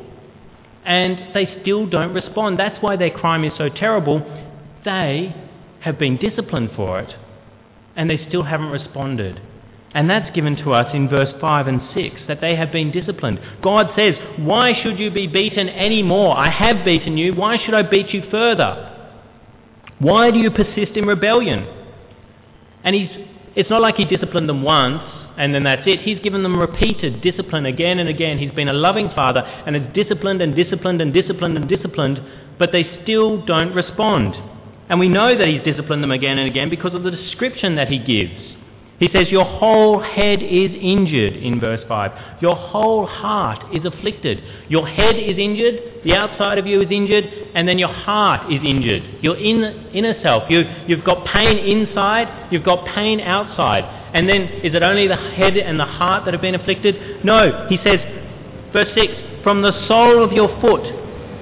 and 0.85 1.35
they 1.35 1.59
still 1.61 1.85
don't 1.85 2.13
respond. 2.13 2.57
That's 2.57 2.81
why 2.81 2.95
their 2.95 3.11
crime 3.11 3.43
is 3.43 3.51
so 3.57 3.67
terrible. 3.67 4.19
They 4.85 5.35
have 5.81 5.99
been 5.99 6.15
disciplined 6.15 6.69
for 6.77 7.01
it, 7.01 7.13
and 7.97 8.09
they 8.09 8.25
still 8.29 8.43
haven't 8.43 8.69
responded. 8.69 9.41
And 9.97 10.07
that's 10.07 10.29
given 10.35 10.55
to 10.57 10.73
us 10.73 10.93
in 10.93 11.09
verse 11.09 11.33
5 11.41 11.65
and 11.65 11.81
6, 11.95 12.15
that 12.27 12.39
they 12.39 12.55
have 12.55 12.71
been 12.71 12.91
disciplined. 12.91 13.39
God 13.63 13.87
says, 13.95 14.13
Why 14.37 14.79
should 14.83 14.99
you 14.99 15.09
be 15.09 15.25
beaten 15.25 15.67
any 15.67 16.03
more? 16.03 16.37
I 16.37 16.51
have 16.51 16.85
beaten 16.85 17.17
you. 17.17 17.33
Why 17.33 17.57
should 17.57 17.73
I 17.73 17.81
beat 17.81 18.13
you 18.13 18.21
further? 18.29 18.93
Why 19.97 20.29
do 20.29 20.37
you 20.37 20.51
persist 20.51 20.91
in 20.91 21.07
rebellion? 21.07 21.65
And 22.83 22.95
he's, 22.95 23.09
it's 23.55 23.71
not 23.71 23.81
like 23.81 23.95
he 23.95 24.05
disciplined 24.05 24.47
them 24.47 24.61
once 24.61 25.01
and 25.35 25.51
then 25.55 25.63
that's 25.63 25.81
it. 25.87 26.01
He's 26.01 26.19
given 26.19 26.43
them 26.43 26.59
repeated 26.59 27.23
discipline 27.23 27.65
again 27.65 27.97
and 27.97 28.07
again. 28.07 28.37
He's 28.37 28.51
been 28.51 28.67
a 28.67 28.73
loving 28.73 29.09
father 29.15 29.39
and 29.39 29.75
has 29.75 29.95
disciplined 29.95 30.43
and 30.43 30.55
disciplined 30.55 31.01
and 31.01 31.11
disciplined 31.11 31.57
and 31.57 31.67
disciplined, 31.67 32.21
but 32.59 32.71
they 32.71 33.01
still 33.01 33.43
don't 33.43 33.73
respond. 33.73 34.35
And 34.89 34.99
we 34.99 35.09
know 35.09 35.35
that 35.35 35.47
he's 35.47 35.63
disciplined 35.63 36.03
them 36.03 36.11
again 36.11 36.37
and 36.37 36.47
again 36.47 36.69
because 36.69 36.93
of 36.93 37.01
the 37.01 37.09
description 37.09 37.77
that 37.77 37.87
he 37.87 37.97
gives. 37.97 38.46
He 38.99 39.09
says, 39.13 39.27
Your 39.29 39.45
whole 39.45 39.99
head 40.01 40.41
is 40.41 40.71
injured, 40.73 41.35
in 41.35 41.59
verse 41.59 41.83
5. 41.87 42.41
Your 42.41 42.55
whole 42.55 43.05
heart 43.05 43.75
is 43.75 43.85
afflicted. 43.85 44.41
Your 44.69 44.87
head 44.87 45.15
is 45.15 45.37
injured, 45.37 46.01
the 46.03 46.13
outside 46.15 46.57
of 46.57 46.65
you 46.65 46.81
is 46.81 46.89
injured, 46.89 47.25
and 47.53 47.67
then 47.67 47.77
your 47.77 47.93
heart 47.93 48.51
is 48.51 48.59
injured. 48.65 49.03
Your 49.21 49.37
in, 49.37 49.63
inner 49.93 50.19
self. 50.23 50.49
You, 50.49 50.63
you've 50.87 51.05
got 51.05 51.27
pain 51.27 51.57
inside, 51.57 52.51
you've 52.51 52.65
got 52.65 52.87
pain 52.95 53.19
outside. 53.19 53.83
And 54.15 54.27
then, 54.27 54.43
is 54.63 54.73
it 54.73 54.81
only 54.81 55.07
the 55.07 55.15
head 55.15 55.57
and 55.57 55.79
the 55.79 55.85
heart 55.85 56.25
that 56.25 56.33
have 56.33 56.41
been 56.41 56.55
afflicted? 56.55 57.23
No. 57.23 57.67
He 57.69 57.77
says, 57.83 57.99
verse 58.73 58.89
6, 58.95 59.13
From 59.43 59.61
the 59.61 59.87
sole 59.87 60.23
of 60.23 60.31
your 60.31 60.59
foot 60.59 60.81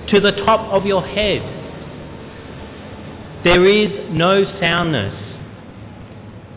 to 0.10 0.20
the 0.20 0.32
top 0.44 0.74
of 0.74 0.86
your 0.86 1.04
head, 1.04 1.54
there 3.46 3.66
is 3.66 4.12
no 4.12 4.44
soundness 4.60 5.25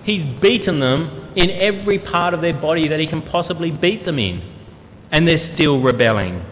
He's 0.04 0.24
beaten 0.40 0.80
them 0.80 1.32
in 1.36 1.50
every 1.50 1.98
part 1.98 2.34
of 2.34 2.40
their 2.40 2.58
body 2.58 2.88
that 2.88 2.98
he 3.00 3.06
can 3.06 3.22
possibly 3.22 3.70
beat 3.70 4.04
them 4.04 4.18
in. 4.18 4.42
And 5.10 5.26
they're 5.26 5.54
still 5.54 5.80
rebelling. 5.80 6.44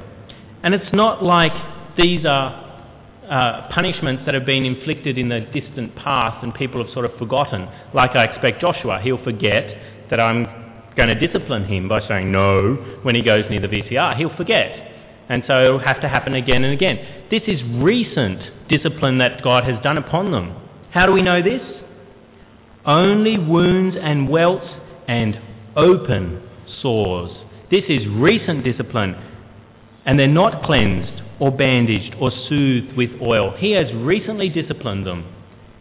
And 0.62 0.74
it's 0.74 0.92
not 0.92 1.22
like 1.22 1.52
these 1.96 2.24
are 2.24 2.66
uh, 3.28 3.68
punishments 3.72 4.22
that 4.24 4.34
have 4.34 4.46
been 4.46 4.64
inflicted 4.64 5.18
in 5.18 5.28
the 5.28 5.40
distant 5.40 5.94
past 5.96 6.42
and 6.42 6.54
people 6.54 6.82
have 6.82 6.92
sort 6.92 7.04
of 7.04 7.16
forgotten. 7.18 7.68
Like 7.92 8.12
I 8.12 8.24
expect 8.24 8.60
Joshua, 8.60 9.00
he'll 9.02 9.22
forget 9.22 10.08
that 10.10 10.20
I'm 10.20 10.44
going 10.96 11.08
to 11.08 11.26
discipline 11.26 11.66
him 11.66 11.88
by 11.88 12.06
saying 12.06 12.30
no 12.30 13.00
when 13.02 13.14
he 13.14 13.22
goes 13.22 13.44
near 13.50 13.60
the 13.60 13.68
VCR. 13.68 14.16
He'll 14.16 14.34
forget. 14.36 14.92
And 15.28 15.42
so 15.46 15.64
it'll 15.64 15.78
have 15.80 16.00
to 16.02 16.08
happen 16.08 16.34
again 16.34 16.64
and 16.64 16.72
again. 16.72 17.26
This 17.30 17.42
is 17.46 17.60
recent 17.82 18.68
discipline 18.68 19.18
that 19.18 19.42
God 19.42 19.64
has 19.64 19.82
done 19.82 19.98
upon 19.98 20.30
them. 20.30 20.56
How 20.90 21.06
do 21.06 21.12
we 21.12 21.22
know 21.22 21.42
this? 21.42 21.60
Only 22.86 23.36
wounds 23.36 23.96
and 24.00 24.28
welts 24.28 24.66
and 25.08 25.40
open 25.76 26.42
sores. 26.80 27.30
This 27.70 27.84
is 27.88 28.06
recent 28.06 28.64
discipline, 28.64 29.16
and 30.04 30.18
they're 30.18 30.28
not 30.28 30.62
cleansed 30.62 31.22
or 31.40 31.50
bandaged 31.50 32.14
or 32.20 32.30
soothed 32.48 32.96
with 32.96 33.10
oil. 33.20 33.54
He 33.56 33.72
has 33.72 33.92
recently 33.92 34.48
disciplined 34.48 35.06
them, 35.06 35.32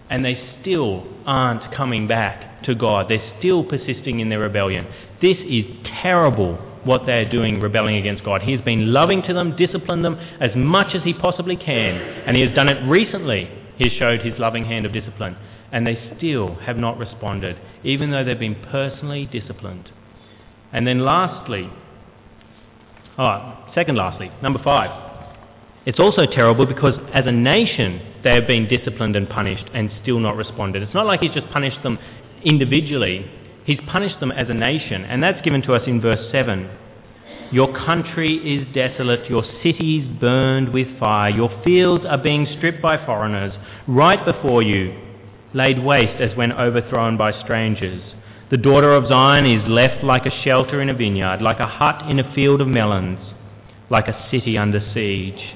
and 0.10 0.26
they 0.26 0.42
still 0.62 1.06
aren't 1.26 1.74
coming 1.74 2.08
back 2.08 2.64
to 2.64 2.74
God. 2.74 3.08
They're 3.10 3.34
still 3.40 3.64
persisting 3.64 4.20
in 4.20 4.30
their 4.30 4.40
rebellion. 4.40 4.88
This 5.22 5.38
is 5.48 5.66
terrible 6.02 6.56
what 6.84 7.06
they're 7.06 7.30
doing, 7.30 7.60
rebelling 7.60 7.96
against 7.96 8.24
God. 8.24 8.42
He 8.42 8.52
has 8.52 8.62
been 8.62 8.94
loving 8.94 9.22
to 9.24 9.34
them, 9.34 9.56
disciplined 9.56 10.06
them 10.06 10.20
as 10.40 10.52
much 10.56 10.96
as 10.96 11.04
he 11.04 11.14
possibly 11.14 11.56
can, 11.56 11.96
and 12.26 12.36
he 12.36 12.44
has 12.44 12.54
done 12.56 12.68
it 12.68 12.88
recently. 12.88 13.50
He 13.78 13.90
has 13.90 13.94
showed 13.94 14.22
his 14.22 14.38
loving 14.40 14.66
hand 14.66 14.86
of 14.86 14.94
discipline 14.94 15.36
and 15.76 15.86
they 15.86 16.00
still 16.16 16.56
have 16.56 16.78
not 16.78 16.98
responded, 16.98 17.58
even 17.84 18.10
though 18.10 18.24
they've 18.24 18.40
been 18.40 18.56
personally 18.72 19.26
disciplined. 19.26 19.92
And 20.72 20.88
then 20.88 21.04
lastly, 21.04 21.70
oh, 23.18 23.72
second 23.76 23.98
lastly, 23.98 24.32
number 24.42 24.64
five, 24.64 24.90
it's 25.86 26.00
also 26.00 26.26
terrible 26.28 26.66
because 26.66 26.94
as 27.14 27.26
a 27.28 27.32
nation 27.34 28.02
they 28.24 28.34
have 28.36 28.48
been 28.48 28.70
disciplined 28.70 29.18
and 29.18 29.28
punished 29.28 29.66
and 29.74 29.92
still 30.02 30.18
not 30.18 30.38
responded. 30.38 30.82
It's 30.82 30.94
not 30.94 31.06
like 31.06 31.20
he's 31.20 31.34
just 31.34 31.52
punished 31.52 31.84
them 31.84 32.00
individually, 32.46 33.30
he's 33.66 33.80
punished 33.92 34.22
them 34.22 34.32
as 34.32 34.50
a 34.50 34.54
nation, 34.54 35.04
and 35.04 35.22
that's 35.22 35.42
given 35.42 35.62
to 35.64 35.74
us 35.74 35.82
in 35.88 36.00
verse 36.00 36.26
7. 36.32 36.70
Your 37.52 37.76
country 37.86 38.36
is 38.38 38.66
desolate, 38.74 39.30
your 39.30 39.44
cities 39.62 40.08
burned 40.22 40.72
with 40.72 40.88
fire, 40.98 41.32
your 41.32 41.52
fields 41.66 42.06
are 42.08 42.18
being 42.18 42.48
stripped 42.56 42.82
by 42.82 43.06
foreigners 43.06 43.54
right 43.90 44.24
before 44.24 44.64
you 44.64 45.02
laid 45.56 45.82
waste 45.82 46.22
as 46.22 46.36
when 46.36 46.52
overthrown 46.52 47.16
by 47.16 47.32
strangers. 47.42 48.04
The 48.52 48.58
daughter 48.58 48.94
of 48.94 49.08
Zion 49.08 49.46
is 49.46 49.68
left 49.68 50.04
like 50.04 50.26
a 50.26 50.44
shelter 50.44 50.82
in 50.82 50.90
a 50.90 50.94
vineyard, 50.94 51.42
like 51.42 51.60
a 51.60 51.66
hut 51.66 52.10
in 52.10 52.20
a 52.20 52.36
field 52.36 52.60
of 52.60 52.68
melons, 52.68 53.20
like 53.90 54.10
a 54.10 54.28
city 54.30 54.58
under 54.58 54.82
siege. 54.94 55.56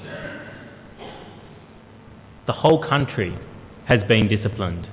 The 2.48 2.54
whole 2.54 2.82
country 2.82 3.38
has 3.86 4.00
been 4.08 4.30
disciplined. 4.30 4.88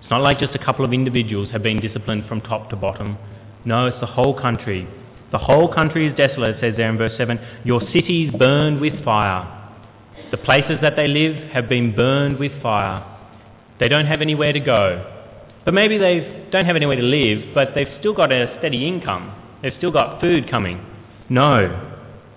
It's 0.00 0.10
not 0.10 0.22
like 0.22 0.38
just 0.40 0.54
a 0.54 0.64
couple 0.64 0.84
of 0.84 0.94
individuals 0.94 1.50
have 1.52 1.62
been 1.62 1.80
disciplined 1.80 2.24
from 2.26 2.40
top 2.40 2.70
to 2.70 2.76
bottom. 2.76 3.18
No, 3.66 3.86
it's 3.86 4.00
the 4.00 4.06
whole 4.06 4.40
country. 4.40 4.88
The 5.30 5.38
whole 5.38 5.72
country 5.72 6.06
is 6.06 6.16
desolate, 6.16 6.56
it 6.56 6.60
says 6.60 6.74
there 6.78 6.88
in 6.88 6.96
verse 6.96 7.12
7. 7.18 7.38
Your 7.64 7.82
cities 7.92 8.32
burned 8.38 8.80
with 8.80 9.04
fire. 9.04 9.46
The 10.30 10.38
places 10.38 10.78
that 10.80 10.96
they 10.96 11.06
live 11.06 11.50
have 11.50 11.68
been 11.68 11.94
burned 11.94 12.38
with 12.38 12.62
fire. 12.62 13.17
They 13.78 13.88
don't 13.88 14.06
have 14.06 14.20
anywhere 14.20 14.52
to 14.52 14.60
go. 14.60 15.14
But 15.64 15.74
maybe 15.74 15.98
they 15.98 16.46
don't 16.50 16.64
have 16.64 16.76
anywhere 16.76 16.96
to 16.96 17.02
live, 17.02 17.54
but 17.54 17.74
they've 17.74 17.92
still 18.00 18.14
got 18.14 18.32
a 18.32 18.56
steady 18.58 18.88
income. 18.88 19.34
They've 19.62 19.74
still 19.76 19.92
got 19.92 20.20
food 20.20 20.50
coming. 20.50 20.84
No. 21.28 21.94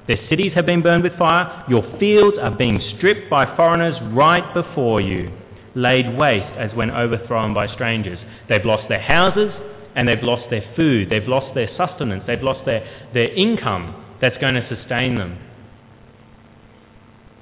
Their 0.08 0.20
cities 0.30 0.54
have 0.54 0.66
been 0.66 0.82
burned 0.82 1.04
with 1.04 1.18
fire. 1.18 1.64
Your 1.70 1.84
fields 2.00 2.38
are 2.42 2.52
being 2.52 2.82
stripped 2.98 3.30
by 3.30 3.56
foreigners 3.56 3.96
right 4.12 4.54
before 4.54 5.00
you, 5.00 5.32
laid 5.76 6.18
waste 6.18 6.52
as 6.58 6.74
when 6.76 6.92
overthrown 6.92 7.54
by 7.54 7.68
strangers. 7.68 8.20
They've 8.50 8.66
lost 8.66 8.90
their 8.90 9.02
houses 9.02 9.52
and 9.96 10.08
they've 10.08 10.24
lost 10.24 10.50
their 10.50 10.64
food. 10.76 11.10
They've 11.10 11.28
lost 11.28 11.54
their 11.56 11.70
sustenance. 11.78 12.24
They've 12.28 12.42
lost 12.42 12.66
their, 12.66 12.86
their 13.14 13.34
income 13.34 14.04
that's 14.20 14.38
going 14.38 14.56
to 14.56 14.68
sustain 14.76 15.16
them. 15.16 15.38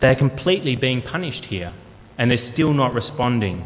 They're 0.01 0.15
completely 0.15 0.75
being 0.75 1.01
punished 1.01 1.45
here 1.45 1.73
and 2.17 2.29
they're 2.29 2.51
still 2.53 2.73
not 2.73 2.93
responding. 2.93 3.65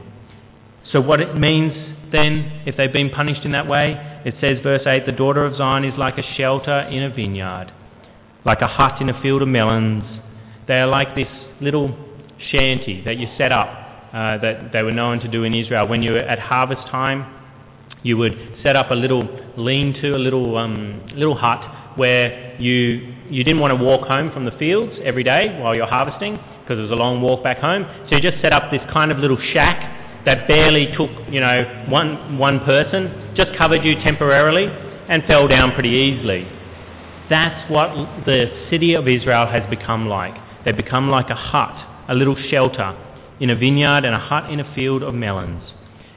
So 0.91 1.01
what 1.01 1.21
it 1.21 1.35
means 1.35 1.73
then, 2.11 2.61
if 2.65 2.77
they've 2.77 2.93
been 2.93 3.09
punished 3.09 3.43
in 3.43 3.53
that 3.53 3.67
way, 3.67 3.95
it 4.23 4.35
says, 4.39 4.59
verse 4.61 4.83
8, 4.85 5.05
the 5.05 5.11
daughter 5.11 5.45
of 5.45 5.57
Zion 5.57 5.83
is 5.83 5.97
like 5.97 6.17
a 6.17 6.35
shelter 6.37 6.81
in 6.81 7.03
a 7.03 7.09
vineyard, 7.09 7.73
like 8.45 8.61
a 8.61 8.67
hut 8.67 9.01
in 9.01 9.09
a 9.09 9.21
field 9.21 9.41
of 9.41 9.47
melons. 9.47 10.03
They 10.67 10.79
are 10.79 10.87
like 10.87 11.15
this 11.15 11.27
little 11.59 11.97
shanty 12.51 13.01
that 13.03 13.17
you 13.17 13.27
set 13.37 13.51
up 13.51 13.67
uh, 14.13 14.37
that 14.37 14.71
they 14.71 14.83
were 14.83 14.91
known 14.91 15.19
to 15.21 15.27
do 15.27 15.43
in 15.43 15.53
Israel. 15.53 15.87
When 15.87 16.03
you 16.03 16.11
were 16.11 16.19
at 16.19 16.39
harvest 16.39 16.87
time, 16.87 17.25
you 18.03 18.17
would 18.17 18.37
set 18.61 18.75
up 18.75 18.91
a 18.91 18.95
little 18.95 19.27
lean-to, 19.57 20.15
a 20.15 20.17
little, 20.17 20.57
um, 20.57 21.01
little 21.15 21.35
hut 21.35 21.97
where 21.97 22.55
you, 22.61 23.15
you 23.29 23.43
didn't 23.43 23.59
want 23.59 23.77
to 23.77 23.83
walk 23.83 24.07
home 24.07 24.31
from 24.31 24.45
the 24.45 24.51
fields 24.51 24.93
every 25.03 25.23
day 25.23 25.59
while 25.59 25.73
you're 25.73 25.87
harvesting 25.87 26.39
because 26.61 26.77
it 26.77 26.83
was 26.83 26.91
a 26.91 26.95
long 26.95 27.21
walk 27.21 27.43
back 27.43 27.57
home. 27.57 27.85
So 28.09 28.15
you 28.15 28.21
just 28.21 28.41
set 28.41 28.53
up 28.53 28.71
this 28.71 28.81
kind 28.91 29.11
of 29.11 29.17
little 29.17 29.37
shack 29.53 29.92
that 30.25 30.47
barely 30.47 30.87
took, 30.97 31.09
you 31.29 31.39
know, 31.39 31.85
one, 31.89 32.37
one 32.37 32.59
person, 32.61 33.33
just 33.35 33.55
covered 33.57 33.83
you 33.83 33.95
temporarily 33.95 34.67
and 35.09 35.23
fell 35.25 35.47
down 35.47 35.73
pretty 35.73 35.89
easily. 35.89 36.47
That's 37.29 37.69
what 37.69 38.25
the 38.25 38.67
city 38.69 38.93
of 38.93 39.07
Israel 39.07 39.47
has 39.47 39.69
become 39.69 40.07
like. 40.07 40.35
They've 40.63 40.75
become 40.75 41.09
like 41.09 41.29
a 41.29 41.35
hut, 41.35 42.05
a 42.07 42.15
little 42.15 42.37
shelter 42.49 42.97
in 43.39 43.49
a 43.49 43.55
vineyard 43.55 44.05
and 44.05 44.15
a 44.15 44.19
hut 44.19 44.49
in 44.49 44.59
a 44.59 44.75
field 44.75 45.03
of 45.03 45.13
melons. 45.13 45.63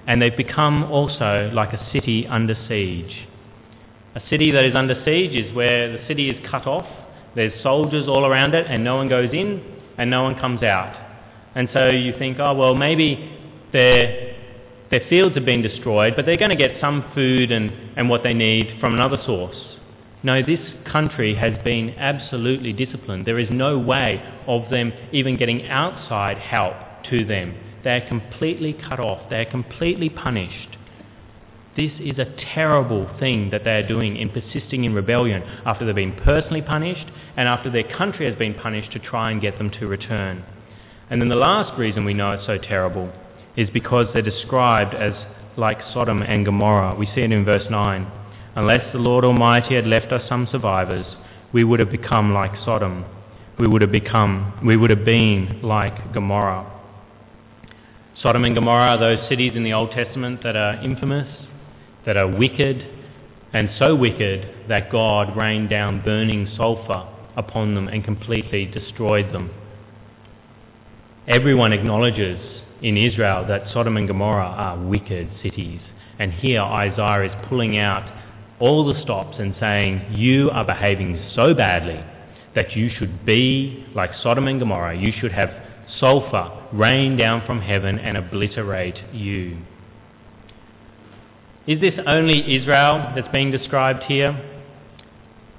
And 0.06 0.22
they've 0.22 0.36
become 0.36 0.84
also 0.84 1.50
like 1.52 1.72
a 1.72 1.90
city 1.92 2.26
under 2.26 2.56
siege. 2.68 3.26
A 4.14 4.22
city 4.30 4.50
that 4.52 4.64
is 4.64 4.74
under 4.74 5.02
siege 5.04 5.32
is 5.32 5.54
where 5.54 5.98
the 5.98 6.06
city 6.06 6.30
is 6.30 6.36
cut 6.48 6.66
off, 6.66 6.86
there's 7.34 7.52
soldiers 7.62 8.08
all 8.08 8.24
around 8.24 8.54
it, 8.54 8.66
and 8.66 8.82
no 8.82 8.96
one 8.96 9.08
goes 9.08 9.30
in 9.32 9.62
and 9.98 10.10
no 10.10 10.22
one 10.22 10.36
comes 10.36 10.62
out. 10.62 10.96
And 11.54 11.68
so 11.72 11.88
you 11.90 12.14
think, 12.18 12.38
oh, 12.38 12.54
well, 12.54 12.74
maybe 12.74 13.35
their, 13.76 14.34
their 14.90 15.02
fields 15.10 15.34
have 15.34 15.44
been 15.44 15.60
destroyed, 15.60 16.14
but 16.16 16.24
they're 16.24 16.38
going 16.38 16.50
to 16.50 16.56
get 16.56 16.80
some 16.80 17.04
food 17.14 17.52
and, 17.52 17.70
and 17.96 18.08
what 18.08 18.22
they 18.22 18.32
need 18.32 18.80
from 18.80 18.94
another 18.94 19.18
source. 19.26 19.56
No, 20.22 20.42
this 20.42 20.60
country 20.90 21.34
has 21.34 21.52
been 21.62 21.90
absolutely 21.98 22.72
disciplined. 22.72 23.26
There 23.26 23.38
is 23.38 23.48
no 23.50 23.78
way 23.78 24.22
of 24.46 24.70
them 24.70 24.94
even 25.12 25.36
getting 25.36 25.68
outside 25.68 26.38
help 26.38 26.74
to 27.10 27.26
them. 27.26 27.54
They 27.84 27.98
are 27.98 28.08
completely 28.08 28.72
cut 28.72 28.98
off. 28.98 29.28
They 29.28 29.40
are 29.40 29.50
completely 29.50 30.08
punished. 30.08 30.78
This 31.76 31.92
is 32.00 32.18
a 32.18 32.34
terrible 32.54 33.10
thing 33.20 33.50
that 33.50 33.64
they 33.64 33.76
are 33.76 33.86
doing 33.86 34.16
in 34.16 34.30
persisting 34.30 34.84
in 34.84 34.94
rebellion 34.94 35.42
after 35.66 35.84
they've 35.84 35.94
been 35.94 36.18
personally 36.24 36.62
punished 36.62 37.06
and 37.36 37.46
after 37.46 37.70
their 37.70 37.84
country 37.84 38.24
has 38.24 38.36
been 38.36 38.54
punished 38.54 38.92
to 38.92 38.98
try 38.98 39.30
and 39.30 39.42
get 39.42 39.58
them 39.58 39.70
to 39.78 39.86
return. 39.86 40.42
And 41.10 41.20
then 41.20 41.28
the 41.28 41.36
last 41.36 41.78
reason 41.78 42.06
we 42.06 42.14
know 42.14 42.32
it's 42.32 42.46
so 42.46 42.56
terrible 42.56 43.12
is 43.56 43.70
because 43.70 44.06
they're 44.12 44.22
described 44.22 44.94
as 44.94 45.12
like 45.56 45.78
Sodom 45.92 46.22
and 46.22 46.44
Gomorrah. 46.44 46.94
We 46.94 47.06
see 47.06 47.22
it 47.22 47.32
in 47.32 47.44
verse 47.44 47.64
9. 47.70 48.12
Unless 48.54 48.92
the 48.92 48.98
Lord 48.98 49.24
Almighty 49.24 49.74
had 49.74 49.86
left 49.86 50.12
us 50.12 50.28
some 50.28 50.48
survivors, 50.50 51.06
we 51.52 51.64
would 51.64 51.80
have 51.80 51.90
become 51.90 52.32
like 52.32 52.52
Sodom. 52.64 53.04
We 53.58 53.66
would 53.66 53.80
have 53.80 53.92
become, 53.92 54.60
we 54.64 54.76
would 54.76 54.90
have 54.90 55.04
been 55.04 55.60
like 55.62 56.12
Gomorrah. 56.12 56.72
Sodom 58.22 58.44
and 58.44 58.54
Gomorrah 58.54 58.96
are 58.96 58.98
those 58.98 59.28
cities 59.28 59.52
in 59.54 59.64
the 59.64 59.72
Old 59.72 59.90
Testament 59.90 60.42
that 60.42 60.56
are 60.56 60.82
infamous, 60.82 61.28
that 62.04 62.16
are 62.16 62.28
wicked, 62.28 62.86
and 63.52 63.70
so 63.78 63.94
wicked 63.94 64.68
that 64.68 64.90
God 64.90 65.36
rained 65.36 65.70
down 65.70 66.02
burning 66.02 66.48
sulphur 66.56 67.08
upon 67.36 67.74
them 67.74 67.88
and 67.88 68.04
completely 68.04 68.66
destroyed 68.66 69.32
them. 69.32 69.50
Everyone 71.28 71.72
acknowledges 71.72 72.55
in 72.82 72.96
Israel 72.96 73.46
that 73.48 73.72
Sodom 73.72 73.96
and 73.96 74.06
Gomorrah 74.06 74.46
are 74.46 74.78
wicked 74.78 75.30
cities. 75.42 75.80
And 76.18 76.32
here 76.32 76.60
Isaiah 76.60 77.30
is 77.30 77.46
pulling 77.48 77.76
out 77.78 78.10
all 78.58 78.84
the 78.84 79.00
stops 79.02 79.36
and 79.38 79.54
saying, 79.60 80.06
You 80.12 80.50
are 80.50 80.64
behaving 80.64 81.30
so 81.34 81.54
badly 81.54 82.02
that 82.54 82.74
you 82.74 82.90
should 82.90 83.24
be 83.26 83.86
like 83.94 84.10
Sodom 84.22 84.48
and 84.48 84.58
Gomorrah. 84.58 84.96
You 84.96 85.12
should 85.18 85.32
have 85.32 85.50
sulphur 86.00 86.50
rain 86.72 87.16
down 87.16 87.44
from 87.46 87.60
heaven 87.60 87.98
and 87.98 88.16
obliterate 88.16 88.96
you. 89.12 89.58
Is 91.66 91.80
this 91.80 91.94
only 92.06 92.56
Israel 92.56 93.12
that's 93.14 93.28
being 93.28 93.50
described 93.50 94.04
here? 94.04 94.40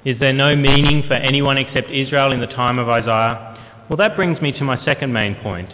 Is 0.06 0.20
there 0.20 0.34
no 0.34 0.56
meaning 0.56 1.04
for 1.08 1.16
anyone 1.16 1.58
except 1.58 1.90
Israel 1.92 2.32
in 2.32 2.40
the 2.40 2.48
time 2.48 2.80
of 2.80 2.88
Isaiah? 2.88 3.86
Well, 3.90 3.98
that 3.98 4.16
brings 4.16 4.42
me 4.42 4.52
to 4.54 4.64
my 4.64 4.84
second 4.86 5.12
main 5.12 5.36
point. 5.36 5.70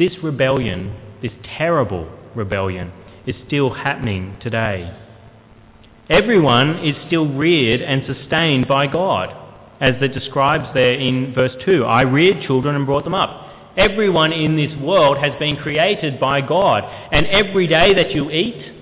This 0.00 0.12
rebellion, 0.22 0.96
this 1.20 1.32
terrible 1.58 2.10
rebellion, 2.34 2.90
is 3.26 3.36
still 3.46 3.74
happening 3.74 4.38
today. 4.40 4.96
Everyone 6.08 6.78
is 6.78 6.96
still 7.06 7.28
reared 7.28 7.82
and 7.82 8.02
sustained 8.06 8.66
by 8.66 8.86
God, 8.86 9.28
as 9.78 9.96
it 10.00 10.14
describes 10.14 10.72
there 10.72 10.94
in 10.94 11.34
verse 11.34 11.52
2. 11.66 11.84
I 11.84 12.00
reared 12.00 12.46
children 12.46 12.76
and 12.76 12.86
brought 12.86 13.04
them 13.04 13.12
up. 13.12 13.52
Everyone 13.76 14.32
in 14.32 14.56
this 14.56 14.74
world 14.80 15.18
has 15.18 15.38
been 15.38 15.58
created 15.58 16.18
by 16.18 16.40
God, 16.40 16.82
and 17.12 17.26
every 17.26 17.66
day 17.66 17.92
that 17.92 18.12
you 18.12 18.30
eat, 18.30 18.72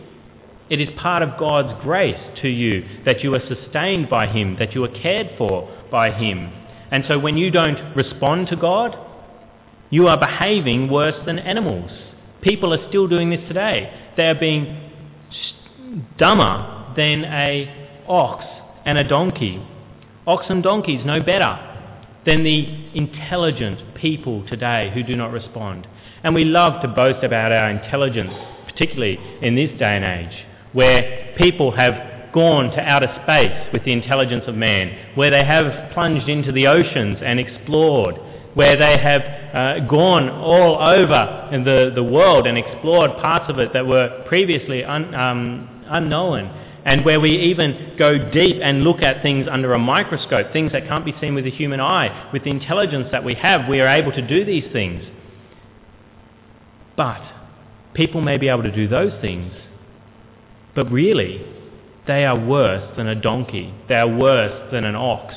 it 0.70 0.80
is 0.80 0.88
part 0.96 1.24
of 1.24 1.36
God's 1.36 1.82
grace 1.82 2.38
to 2.42 2.48
you 2.48 2.84
that 3.04 3.24
you 3.24 3.34
are 3.34 3.42
sustained 3.48 4.08
by 4.08 4.28
Him, 4.28 4.54
that 4.60 4.72
you 4.72 4.84
are 4.84 5.00
cared 5.02 5.30
for 5.36 5.68
by 5.90 6.12
Him. 6.12 6.52
And 6.92 7.02
so 7.08 7.18
when 7.18 7.36
you 7.36 7.50
don't 7.50 7.96
respond 7.96 8.46
to 8.50 8.56
God, 8.56 8.96
you 9.90 10.06
are 10.08 10.18
behaving 10.18 10.90
worse 10.90 11.14
than 11.26 11.38
animals. 11.38 11.90
People 12.42 12.72
are 12.72 12.88
still 12.88 13.08
doing 13.08 13.30
this 13.30 13.40
today. 13.48 13.92
They 14.16 14.28
are 14.28 14.34
being 14.34 14.90
dumber 16.18 16.94
than 16.96 17.24
a 17.24 18.02
ox 18.08 18.44
and 18.84 18.98
a 18.98 19.04
donkey. 19.06 19.62
Ox 20.26 20.46
and 20.48 20.62
donkeys 20.62 21.04
know 21.04 21.20
better 21.20 21.64
than 22.26 22.44
the 22.44 22.90
intelligent 22.94 23.94
people 23.94 24.46
today 24.46 24.90
who 24.92 25.02
do 25.02 25.16
not 25.16 25.32
respond. 25.32 25.86
And 26.22 26.34
we 26.34 26.44
love 26.44 26.82
to 26.82 26.88
boast 26.88 27.24
about 27.24 27.52
our 27.52 27.70
intelligence, 27.70 28.32
particularly 28.66 29.18
in 29.40 29.54
this 29.54 29.70
day 29.78 29.96
and 29.96 30.04
age 30.04 30.44
where 30.72 31.34
people 31.38 31.70
have 31.72 32.32
gone 32.32 32.70
to 32.70 32.80
outer 32.80 33.08
space 33.22 33.72
with 33.72 33.84
the 33.84 33.92
intelligence 33.92 34.44
of 34.46 34.54
man, 34.54 35.14
where 35.14 35.30
they 35.30 35.44
have 35.44 35.92
plunged 35.92 36.28
into 36.28 36.52
the 36.52 36.66
oceans 36.66 37.18
and 37.22 37.40
explored, 37.40 38.16
where 38.58 38.76
they 38.76 38.98
have 38.98 39.22
uh, 39.22 39.86
gone 39.86 40.28
all 40.28 40.78
over 40.80 41.48
the, 41.52 41.92
the 41.94 42.02
world 42.02 42.46
and 42.46 42.58
explored 42.58 43.10
parts 43.20 43.46
of 43.48 43.58
it 43.58 43.72
that 43.72 43.86
were 43.86 44.24
previously 44.26 44.84
un, 44.84 45.14
um, 45.14 45.84
unknown, 45.86 46.46
and 46.84 47.04
where 47.04 47.20
we 47.20 47.30
even 47.30 47.94
go 47.98 48.30
deep 48.30 48.56
and 48.62 48.82
look 48.82 49.00
at 49.02 49.22
things 49.22 49.46
under 49.50 49.74
a 49.74 49.78
microscope, 49.78 50.52
things 50.52 50.72
that 50.72 50.88
can't 50.88 51.04
be 51.04 51.14
seen 51.20 51.34
with 51.34 51.44
the 51.44 51.50
human 51.50 51.80
eye. 51.80 52.30
With 52.32 52.44
the 52.44 52.50
intelligence 52.50 53.08
that 53.12 53.24
we 53.24 53.34
have, 53.34 53.68
we 53.68 53.80
are 53.80 53.88
able 53.88 54.12
to 54.12 54.26
do 54.26 54.44
these 54.44 54.64
things. 54.72 55.04
But 56.96 57.22
people 57.94 58.20
may 58.20 58.38
be 58.38 58.48
able 58.48 58.64
to 58.64 58.74
do 58.74 58.88
those 58.88 59.12
things 59.20 59.52
but 60.78 60.92
really, 60.92 61.44
they 62.06 62.24
are 62.24 62.38
worse 62.38 62.96
than 62.96 63.08
a 63.08 63.20
donkey. 63.20 63.74
They 63.88 63.96
are 63.96 64.08
worse 64.08 64.70
than 64.70 64.84
an 64.84 64.94
ox. 64.94 65.34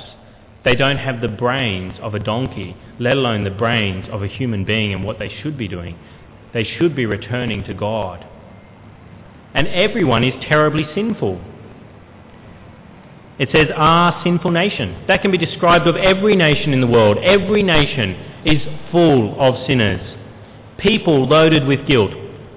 They 0.63 0.75
don't 0.75 0.97
have 0.97 1.21
the 1.21 1.27
brains 1.27 1.95
of 2.01 2.13
a 2.13 2.19
donkey, 2.19 2.75
let 2.99 3.17
alone 3.17 3.43
the 3.43 3.51
brains 3.51 4.05
of 4.11 4.21
a 4.21 4.27
human 4.27 4.63
being 4.63 4.93
and 4.93 5.03
what 5.03 5.17
they 5.17 5.29
should 5.41 5.57
be 5.57 5.67
doing. 5.67 5.97
They 6.53 6.63
should 6.63 6.95
be 6.95 7.05
returning 7.05 7.63
to 7.63 7.73
God. 7.73 8.25
And 9.53 9.67
everyone 9.67 10.23
is 10.23 10.33
terribly 10.47 10.85
sinful. 10.93 11.41
It 13.39 13.49
says, 13.51 13.67
our 13.75 14.21
sinful 14.23 14.51
nation. 14.51 15.03
That 15.07 15.23
can 15.23 15.31
be 15.31 15.37
described 15.37 15.87
of 15.87 15.95
every 15.95 16.35
nation 16.35 16.73
in 16.73 16.81
the 16.81 16.87
world. 16.87 17.17
Every 17.17 17.63
nation 17.63 18.11
is 18.45 18.61
full 18.91 19.35
of 19.39 19.65
sinners. 19.65 20.17
People 20.77 21.27
loaded 21.27 21.65
with 21.65 21.87
guilt. 21.87 22.11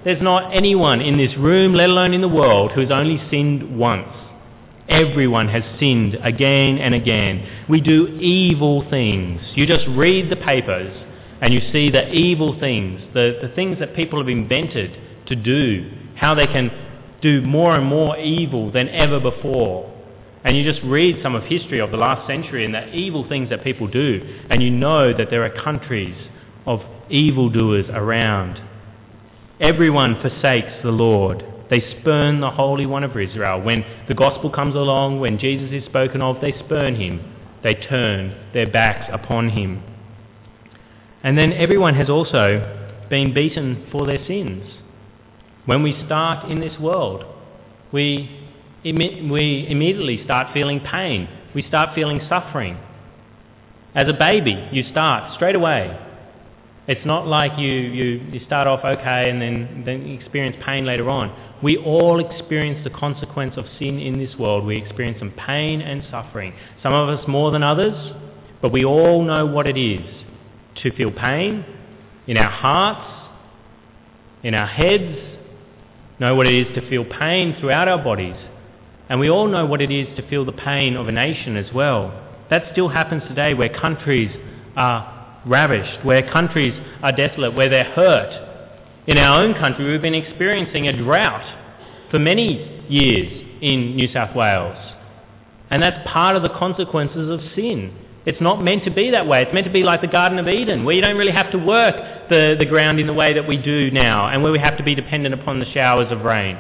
There's 0.05 0.21
not 0.21 0.55
anyone 0.55 1.01
in 1.01 1.17
this 1.17 1.35
room, 1.39 1.73
let 1.73 1.89
alone 1.89 2.13
in 2.13 2.21
the 2.21 2.29
world, 2.29 2.73
who 2.73 2.83
has 2.83 2.91
only 2.91 3.23
sinned 3.31 3.79
once. 3.79 4.09
Everyone 4.89 5.49
has 5.49 5.63
sinned 5.81 6.19
again 6.23 6.79
and 6.79 6.95
again. 6.95 7.65
We 7.69 7.81
do 7.81 8.07
evil 8.21 8.89
things. 8.91 9.41
You 9.55 9.67
just 9.67 9.87
read 9.89 10.31
the 10.31 10.37
papers 10.37 10.95
and 11.41 11.53
you 11.53 11.61
see 11.73 11.91
the 11.91 12.13
evil 12.13 12.59
things, 12.61 13.01
the, 13.15 13.39
the 13.43 13.49
things 13.55 13.79
that 13.79 13.97
people 13.97 14.19
have 14.19 14.29
invented 14.29 15.27
to 15.27 15.37
do, 15.37 15.91
how 16.17 16.35
they 16.35 16.47
can 16.47 16.71
do 17.23 17.43
more 17.43 17.75
and 17.75 17.87
more 17.87 18.19
evil 18.19 18.71
than 18.71 18.89
ever 18.89 19.21
before. 19.21 19.91
And 20.45 20.57
you 20.57 20.71
just 20.71 20.85
read 20.85 21.21
some 21.23 21.35
of 21.35 21.45
history 21.45 21.81
of 21.81 21.91
the 21.91 21.97
last 21.97 22.27
century 22.27 22.65
and 22.65 22.75
the 22.75 22.93
evil 22.95 23.27
things 23.27 23.49
that 23.49 23.65
people 23.65 23.89
do, 23.89 24.41
and 24.51 24.63
you 24.63 24.71
know 24.71 25.17
that 25.17 25.31
there 25.31 25.43
are 25.45 25.63
countries 25.63 26.17
of 26.67 26.81
evildoers 27.09 27.87
around 27.89 28.61
Everyone 29.61 30.21
forsakes 30.21 30.83
the 30.83 30.91
Lord. 30.91 31.45
They 31.75 31.83
spurn 32.01 32.39
the 32.39 32.53
Holy 32.53 32.87
One 32.87 33.03
of 33.03 33.17
Israel. 33.17 33.61
When 33.61 33.85
the 34.07 34.15
gospel 34.15 34.49
comes 34.49 34.77
along, 34.77 35.19
when 35.19 35.41
Jesus 35.41 35.71
is 35.73 35.85
spoken 35.85 36.23
of, 36.23 36.41
they 36.41 36.53
spurn 36.53 36.95
him. 36.95 37.35
They 37.65 37.75
turn 37.75 38.33
their 38.53 38.71
backs 38.71 39.11
upon 39.13 39.49
him. 39.49 39.83
And 41.25 41.37
then 41.37 41.53
everyone 41.53 41.97
has 41.97 42.09
also 42.09 43.07
been 43.11 43.35
beaten 43.35 43.89
for 43.91 44.07
their 44.07 44.25
sins. 44.25 44.71
When 45.67 45.83
we 45.83 46.01
start 46.07 46.49
in 46.49 46.61
this 46.61 46.79
world, 46.79 47.25
we, 47.91 48.31
we 48.85 49.67
immediately 49.69 50.23
start 50.23 50.55
feeling 50.55 50.79
pain. 50.79 51.29
We 51.57 51.65
start 51.67 51.97
feeling 51.97 52.21
suffering. 52.29 52.79
As 53.97 54.07
a 54.09 54.13
baby, 54.13 54.69
you 54.71 54.85
start 54.93 55.35
straight 55.35 55.57
away 55.57 55.99
it's 56.87 57.05
not 57.07 57.27
like 57.27 57.59
you, 57.59 57.71
you, 57.71 58.05
you 58.33 58.45
start 58.45 58.67
off 58.67 58.85
okay 58.85 59.31
and 59.31 59.41
then, 59.41 59.85
then 59.87 60.07
experience 60.07 60.57
pain 60.65 60.85
later 60.85 61.09
on. 61.09 61.35
We 61.63 61.79
all 61.79 62.19
experience 62.19 62.85
the 62.85 62.91
consequence 62.91 63.55
of 63.57 63.65
sin 63.79 63.99
in 63.99 64.19
this 64.19 64.37
world. 64.39 64.67
We 64.67 64.77
experience 64.77 65.19
some 65.19 65.31
pain 65.33 65.81
and 65.81 66.05
suffering. 66.11 66.53
Some 66.83 66.93
of 66.93 67.09
us 67.09 67.27
more 67.27 67.51
than 67.51 67.63
others, 67.63 68.13
but 68.61 68.71
we 68.71 68.85
all 68.85 69.25
know 69.25 69.47
what 69.47 69.67
it 69.67 69.79
is 69.79 70.05
to 70.83 70.95
feel 70.95 71.11
pain 71.11 71.65
in 72.27 72.37
our 72.37 72.51
hearts, 72.51 73.31
in 74.43 74.55
our 74.55 74.67
heads, 74.67 75.19
know 76.19 76.35
what 76.35 76.47
it 76.47 76.55
is 76.55 76.75
to 76.75 76.89
feel 76.89 77.05
pain 77.05 77.57
throughout 77.61 77.89
our 77.89 78.03
bodies. 78.03 78.37
And 79.09 79.21
we 79.21 79.31
all 79.31 79.47
know 79.47 79.67
what 79.67 79.81
it 79.81 79.91
is 79.91 80.15
to 80.17 80.29
feel 80.29 80.45
the 80.45 80.53
pain 80.53 80.97
of 80.97 81.09
a 81.09 81.13
nation 81.13 81.57
as 81.57 81.73
well. 81.73 82.21
That 82.51 82.65
still 82.73 82.89
happens 82.89 83.23
today 83.29 83.55
where 83.55 83.69
countries 83.69 84.31
are 84.77 85.14
ravished, 85.47 86.05
where 86.05 86.29
countries 86.31 86.75
are 87.03 87.13
desolate, 87.13 87.55
where 87.55 87.69
they're 87.69 87.93
hurt. 87.93 88.51
In 89.07 89.19
our 89.19 89.43
own 89.43 89.55
country, 89.55 89.91
we've 89.91 90.03
been 90.03 90.15
experiencing 90.15 90.89
a 90.89 90.97
drought 90.97 91.45
for 92.11 92.19
many 92.19 92.85
years 92.89 93.47
in 93.61 93.97
New 93.97 94.13
South 94.13 94.35
Wales. 94.35 94.77
And 95.71 95.83
that's 95.83 96.07
part 96.09 96.37
of 96.37 96.43
the 96.43 96.49
consequences 96.51 97.29
of 97.29 97.41
sin. 97.55 97.97
It's 98.27 98.41
not 98.41 98.63
meant 98.63 98.85
to 98.85 98.91
be 98.91 99.11
that 99.11 99.27
way. 99.27 99.43
It's 99.43 99.53
meant 99.53 99.67
to 99.67 99.73
be 99.73 99.83
like 99.83 100.01
the 100.01 100.07
Garden 100.07 100.39
of 100.39 100.49
Eden, 100.49 100.85
where 100.85 100.95
you 100.95 101.03
don't 101.03 101.19
really 101.19 101.33
have 101.33 101.51
to 101.53 101.59
work 101.59 101.95
the, 102.31 102.57
the 102.59 102.65
ground 102.65 102.99
in 102.99 103.07
the 103.07 103.13
way 103.13 103.35
that 103.35 103.47
we 103.47 103.59
do 103.59 103.91
now, 103.91 104.29
and 104.29 104.43
where 104.43 104.53
we 104.53 104.59
have 104.59 104.79
to 104.79 104.85
be 104.85 104.95
dependent 104.95 105.35
upon 105.35 105.61
the 105.61 105.71
showers 105.73 106.11
of 106.11 106.23
rain. 106.23 106.59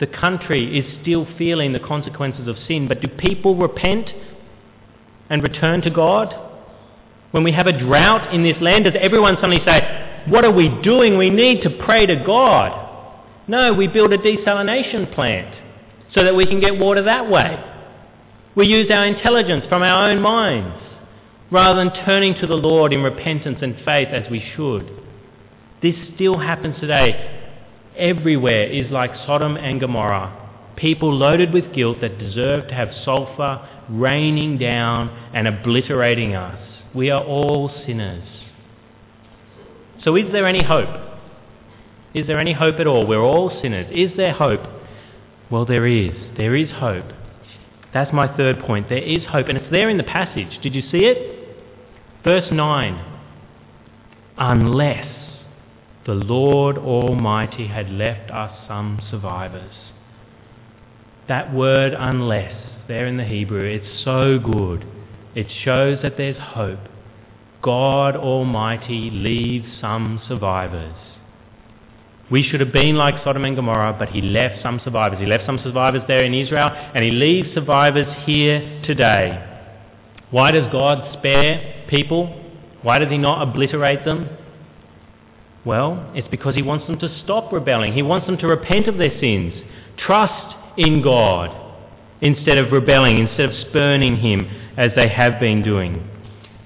The 0.00 0.06
country 0.06 0.78
is 0.78 1.00
still 1.02 1.26
feeling 1.36 1.72
the 1.72 1.80
consequences 1.80 2.48
of 2.48 2.56
sin, 2.66 2.88
but 2.88 3.00
do 3.00 3.08
people 3.08 3.56
repent 3.56 4.08
and 5.28 5.42
return 5.42 5.82
to 5.82 5.90
God? 5.90 6.34
When 7.34 7.42
we 7.42 7.50
have 7.50 7.66
a 7.66 7.76
drought 7.76 8.32
in 8.32 8.44
this 8.44 8.54
land, 8.60 8.84
does 8.84 8.94
everyone 8.96 9.34
suddenly 9.34 9.60
say, 9.64 10.22
What 10.28 10.44
are 10.44 10.52
we 10.52 10.68
doing? 10.84 11.18
We 11.18 11.30
need 11.30 11.62
to 11.62 11.70
pray 11.84 12.06
to 12.06 12.14
God? 12.24 13.10
No, 13.48 13.74
we 13.74 13.88
build 13.88 14.12
a 14.12 14.18
desalination 14.18 15.12
plant 15.12 15.52
so 16.14 16.22
that 16.22 16.36
we 16.36 16.46
can 16.46 16.60
get 16.60 16.78
water 16.78 17.02
that 17.02 17.28
way. 17.28 17.58
We 18.54 18.68
use 18.68 18.88
our 18.88 19.04
intelligence 19.04 19.64
from 19.68 19.82
our 19.82 20.10
own 20.10 20.22
minds 20.22 20.80
rather 21.50 21.76
than 21.82 22.04
turning 22.04 22.34
to 22.34 22.46
the 22.46 22.54
Lord 22.54 22.92
in 22.92 23.02
repentance 23.02 23.58
and 23.62 23.74
faith 23.84 24.10
as 24.12 24.30
we 24.30 24.40
should. 24.54 24.88
This 25.82 25.96
still 26.14 26.38
happens 26.38 26.78
today. 26.78 27.50
Everywhere 27.96 28.68
is 28.68 28.92
like 28.92 29.10
Sodom 29.26 29.56
and 29.56 29.80
Gomorrah. 29.80 30.72
People 30.76 31.12
loaded 31.12 31.52
with 31.52 31.74
guilt 31.74 31.96
that 32.00 32.16
deserve 32.16 32.68
to 32.68 32.74
have 32.74 32.90
sulphur 33.04 33.68
raining 33.90 34.56
down 34.56 35.08
and 35.34 35.48
obliterating 35.48 36.36
us. 36.36 36.73
We 36.94 37.10
are 37.10 37.22
all 37.22 37.70
sinners. 37.86 38.26
So 40.04 40.16
is 40.16 40.30
there 40.32 40.46
any 40.46 40.62
hope? 40.62 40.88
Is 42.14 42.26
there 42.26 42.38
any 42.38 42.52
hope 42.52 42.76
at 42.78 42.86
all? 42.86 43.06
We're 43.06 43.22
all 43.22 43.58
sinners. 43.60 43.86
Is 43.92 44.16
there 44.16 44.32
hope? 44.32 44.60
Well, 45.50 45.66
there 45.66 45.86
is. 45.86 46.14
There 46.36 46.54
is 46.54 46.70
hope. 46.70 47.06
That's 47.92 48.12
my 48.12 48.34
third 48.36 48.60
point. 48.60 48.88
There 48.88 48.98
is 48.98 49.24
hope, 49.28 49.48
and 49.48 49.58
it's 49.58 49.70
there 49.70 49.88
in 49.88 49.98
the 49.98 50.04
passage. 50.04 50.60
Did 50.62 50.74
you 50.74 50.82
see 50.90 51.04
it? 51.04 51.56
Verse 52.22 52.50
9. 52.50 53.12
Unless 54.36 55.14
the 56.06 56.14
Lord 56.14 56.76
Almighty 56.76 57.68
had 57.68 57.90
left 57.90 58.30
us 58.30 58.52
some 58.68 59.00
survivors. 59.10 59.74
That 61.28 61.54
word 61.54 61.94
unless, 61.96 62.54
there 62.88 63.06
in 63.06 63.16
the 63.16 63.24
Hebrew, 63.24 63.64
it's 63.64 64.04
so 64.04 64.38
good. 64.38 64.86
It 65.34 65.46
shows 65.64 65.98
that 66.02 66.16
there's 66.16 66.36
hope. 66.38 66.80
God 67.62 68.14
Almighty 68.14 69.10
leaves 69.10 69.66
some 69.80 70.20
survivors. 70.28 70.94
We 72.30 72.42
should 72.42 72.60
have 72.60 72.72
been 72.72 72.96
like 72.96 73.22
Sodom 73.24 73.44
and 73.44 73.56
Gomorrah, 73.56 73.96
but 73.98 74.08
he 74.08 74.20
left 74.22 74.62
some 74.62 74.80
survivors. 74.84 75.18
He 75.18 75.26
left 75.26 75.46
some 75.46 75.60
survivors 75.62 76.02
there 76.08 76.24
in 76.24 76.34
Israel, 76.34 76.70
and 76.72 77.04
he 77.04 77.10
leaves 77.10 77.54
survivors 77.54 78.06
here 78.24 78.82
today. 78.84 79.50
Why 80.30 80.50
does 80.50 80.70
God 80.72 81.16
spare 81.18 81.84
people? 81.88 82.40
Why 82.82 82.98
does 82.98 83.10
he 83.10 83.18
not 83.18 83.46
obliterate 83.46 84.04
them? 84.04 84.28
Well, 85.64 86.10
it's 86.14 86.28
because 86.28 86.54
he 86.54 86.62
wants 86.62 86.86
them 86.86 86.98
to 86.98 87.20
stop 87.24 87.52
rebelling. 87.52 87.94
He 87.94 88.02
wants 88.02 88.26
them 88.26 88.36
to 88.38 88.46
repent 88.46 88.86
of 88.86 88.98
their 88.98 89.18
sins, 89.20 89.54
trust 89.96 90.56
in 90.76 91.02
God, 91.02 91.63
instead 92.20 92.58
of 92.58 92.72
rebelling, 92.72 93.18
instead 93.18 93.50
of 93.50 93.68
spurning 93.68 94.16
him 94.16 94.48
as 94.76 94.90
they 94.96 95.08
have 95.08 95.38
been 95.40 95.62
doing. 95.62 96.08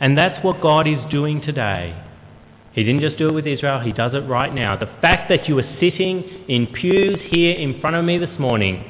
And 0.00 0.16
that's 0.16 0.42
what 0.44 0.60
God 0.60 0.86
is 0.86 0.98
doing 1.10 1.40
today. 1.40 2.04
He 2.72 2.84
didn't 2.84 3.00
just 3.00 3.18
do 3.18 3.28
it 3.30 3.32
with 3.32 3.46
Israel, 3.46 3.80
He 3.80 3.92
does 3.92 4.14
it 4.14 4.28
right 4.28 4.54
now. 4.54 4.76
The 4.76 4.90
fact 5.00 5.28
that 5.30 5.48
you 5.48 5.58
are 5.58 5.76
sitting 5.80 6.22
in 6.48 6.68
pews 6.68 7.18
here 7.30 7.56
in 7.56 7.80
front 7.80 7.96
of 7.96 8.04
me 8.04 8.18
this 8.18 8.38
morning 8.38 8.84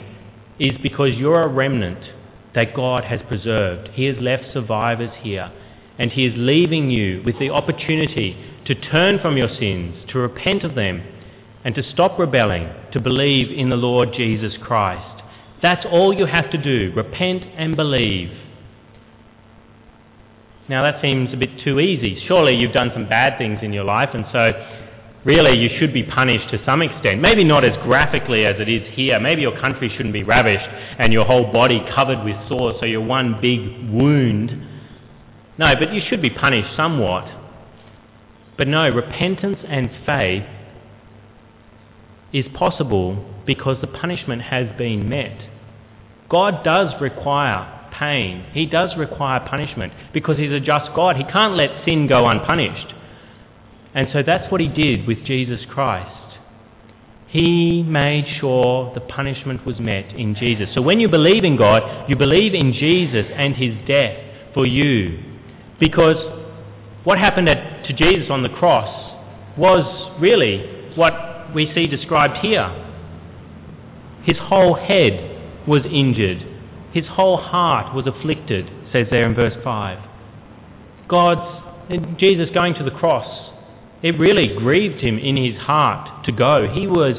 is 0.58 0.72
because 0.82 1.14
you're 1.14 1.42
a 1.42 1.48
remnant 1.48 1.98
that 2.54 2.74
God 2.74 3.04
has 3.04 3.20
preserved. 3.28 3.88
He 3.92 4.04
has 4.04 4.16
left 4.20 4.52
survivors 4.52 5.12
here. 5.22 5.50
And 5.98 6.12
He 6.12 6.26
is 6.26 6.34
leaving 6.36 6.90
you 6.90 7.22
with 7.24 7.38
the 7.38 7.50
opportunity 7.50 8.36
to 8.66 8.74
turn 8.74 9.18
from 9.20 9.36
your 9.36 9.48
sins, 9.58 9.96
to 10.10 10.18
repent 10.18 10.64
of 10.64 10.74
them, 10.74 11.02
and 11.64 11.74
to 11.74 11.82
stop 11.90 12.18
rebelling, 12.18 12.68
to 12.92 13.00
believe 13.00 13.50
in 13.50 13.70
the 13.70 13.76
Lord 13.76 14.12
Jesus 14.12 14.54
Christ. 14.60 15.17
That's 15.62 15.84
all 15.90 16.12
you 16.12 16.26
have 16.26 16.50
to 16.50 16.58
do. 16.58 16.92
Repent 16.94 17.42
and 17.56 17.76
believe. 17.76 18.30
Now 20.68 20.82
that 20.82 21.00
seems 21.00 21.32
a 21.32 21.36
bit 21.36 21.50
too 21.64 21.80
easy. 21.80 22.22
Surely 22.26 22.54
you've 22.54 22.72
done 22.72 22.90
some 22.92 23.08
bad 23.08 23.38
things 23.38 23.60
in 23.62 23.72
your 23.72 23.84
life 23.84 24.10
and 24.12 24.26
so 24.32 24.52
really 25.24 25.58
you 25.58 25.70
should 25.78 25.94
be 25.94 26.02
punished 26.02 26.50
to 26.50 26.62
some 26.64 26.82
extent. 26.82 27.20
Maybe 27.20 27.42
not 27.42 27.64
as 27.64 27.76
graphically 27.82 28.44
as 28.44 28.60
it 28.60 28.68
is 28.68 28.82
here. 28.94 29.18
Maybe 29.18 29.42
your 29.42 29.58
country 29.58 29.88
shouldn't 29.96 30.12
be 30.12 30.24
ravished 30.24 30.68
and 30.98 31.12
your 31.12 31.24
whole 31.24 31.50
body 31.52 31.82
covered 31.94 32.22
with 32.24 32.36
sores 32.48 32.76
so 32.80 32.86
you're 32.86 33.00
one 33.00 33.40
big 33.40 33.90
wound. 33.90 34.50
No, 35.56 35.74
but 35.78 35.92
you 35.92 36.02
should 36.08 36.22
be 36.22 36.30
punished 36.30 36.76
somewhat. 36.76 37.26
But 38.58 38.68
no, 38.68 38.90
repentance 38.90 39.58
and 39.66 39.90
faith 40.04 40.44
is 42.32 42.44
possible 42.54 43.24
because 43.46 43.78
the 43.80 43.86
punishment 43.86 44.42
has 44.42 44.66
been 44.76 45.08
met. 45.08 45.38
God 46.28 46.62
does 46.64 46.92
require 47.00 47.90
pain. 47.92 48.44
He 48.52 48.66
does 48.66 48.96
require 48.96 49.40
punishment 49.48 49.92
because 50.12 50.36
he's 50.36 50.52
a 50.52 50.60
just 50.60 50.94
God. 50.94 51.16
He 51.16 51.24
can't 51.24 51.54
let 51.54 51.84
sin 51.84 52.06
go 52.06 52.28
unpunished. 52.28 52.94
And 53.94 54.08
so 54.12 54.22
that's 54.22 54.50
what 54.52 54.60
he 54.60 54.68
did 54.68 55.06
with 55.06 55.24
Jesus 55.24 55.60
Christ. 55.70 56.14
He 57.28 57.82
made 57.82 58.26
sure 58.40 58.92
the 58.94 59.00
punishment 59.00 59.66
was 59.66 59.78
met 59.78 60.14
in 60.14 60.34
Jesus. 60.34 60.68
So 60.74 60.80
when 60.80 61.00
you 61.00 61.08
believe 61.08 61.44
in 61.44 61.56
God, 61.56 62.08
you 62.08 62.16
believe 62.16 62.54
in 62.54 62.72
Jesus 62.72 63.26
and 63.34 63.54
his 63.54 63.74
death 63.86 64.16
for 64.54 64.66
you. 64.66 65.22
Because 65.78 66.16
what 67.04 67.18
happened 67.18 67.48
at, 67.48 67.86
to 67.86 67.92
Jesus 67.92 68.30
on 68.30 68.42
the 68.42 68.48
cross 68.48 69.14
was 69.58 70.20
really 70.20 70.92
what 70.94 71.27
we 71.54 71.72
see 71.74 71.86
described 71.86 72.38
here. 72.38 72.84
His 74.24 74.36
whole 74.38 74.74
head 74.74 75.66
was 75.66 75.82
injured 75.84 76.58
his 76.92 77.06
whole 77.06 77.36
heart 77.36 77.94
was 77.94 78.06
afflicted, 78.06 78.70
says 78.92 79.06
there 79.10 79.26
in 79.26 79.34
verse 79.34 79.56
5. 79.62 79.98
God's, 81.06 82.18
Jesus 82.18 82.48
going 82.52 82.74
to 82.74 82.84
the 82.84 82.90
cross, 82.90 83.50
it 84.02 84.18
really 84.18 84.56
grieved 84.56 85.00
him 85.00 85.18
in 85.18 85.36
his 85.36 85.56
heart 85.60 86.24
to 86.24 86.32
go. 86.32 86.68
He 86.72 86.86
was 86.86 87.16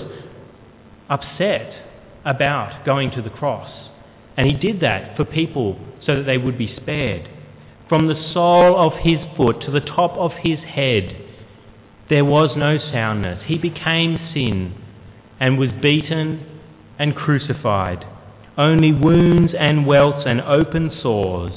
upset 1.10 1.86
about 2.26 2.86
going 2.86 3.12
to 3.12 3.22
the 3.22 3.30
cross. 3.30 3.72
And 4.38 4.48
he 4.48 4.54
did 4.54 4.82
that 4.82 5.18
for 5.18 5.26
people 5.26 5.78
so 6.06 6.16
that 6.16 6.24
they 6.24 6.38
would 6.38 6.58
be 6.58 6.76
spared. 6.76 7.30
From 7.88 8.08
the 8.08 8.32
sole 8.34 8.78
of 8.78 8.94
his 9.00 9.20
foot 9.36 9.62
to 9.62 9.72
the 9.72 9.82
top 9.82 10.12
of 10.14 10.32
his 10.42 10.60
head, 10.60 11.29
there 12.10 12.26
was 12.26 12.52
no 12.56 12.78
soundness. 12.92 13.44
He 13.46 13.58
became 13.58 14.20
sin 14.34 14.76
and 15.40 15.58
was 15.58 15.70
beaten 15.82 16.62
and 16.98 17.16
crucified 17.16 18.06
only 18.60 18.92
wounds 18.92 19.54
and 19.58 19.88
welts 19.88 20.24
and 20.28 20.42
open 20.42 20.92
sores, 21.02 21.54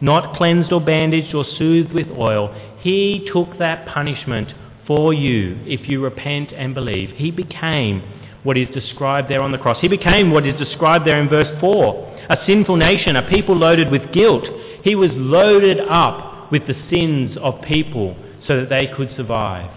not 0.00 0.36
cleansed 0.36 0.72
or 0.72 0.80
bandaged 0.80 1.34
or 1.34 1.44
soothed 1.58 1.92
with 1.92 2.06
oil. 2.16 2.54
He 2.80 3.28
took 3.32 3.58
that 3.58 3.86
punishment 3.88 4.54
for 4.86 5.12
you 5.12 5.58
if 5.64 5.88
you 5.88 6.02
repent 6.02 6.52
and 6.52 6.72
believe. 6.72 7.10
He 7.16 7.32
became 7.32 8.00
what 8.44 8.56
is 8.56 8.68
described 8.72 9.28
there 9.28 9.42
on 9.42 9.50
the 9.50 9.58
cross. 9.58 9.78
He 9.80 9.88
became 9.88 10.30
what 10.30 10.46
is 10.46 10.56
described 10.56 11.04
there 11.04 11.20
in 11.20 11.28
verse 11.28 11.60
4 11.60 12.14
a 12.28 12.38
sinful 12.44 12.76
nation, 12.76 13.14
a 13.14 13.28
people 13.28 13.56
loaded 13.56 13.88
with 13.90 14.12
guilt. 14.12 14.44
He 14.82 14.96
was 14.96 15.10
loaded 15.12 15.78
up 15.80 16.50
with 16.50 16.66
the 16.66 16.74
sins 16.90 17.36
of 17.40 17.62
people 17.62 18.16
so 18.48 18.60
that 18.60 18.68
they 18.68 18.88
could 18.96 19.14
survive, 19.16 19.70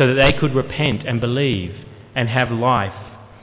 so 0.00 0.06
that 0.06 0.14
they 0.14 0.32
could 0.32 0.54
repent 0.54 1.06
and 1.06 1.20
believe 1.20 1.74
and 2.14 2.28
have 2.28 2.50
life 2.50 2.94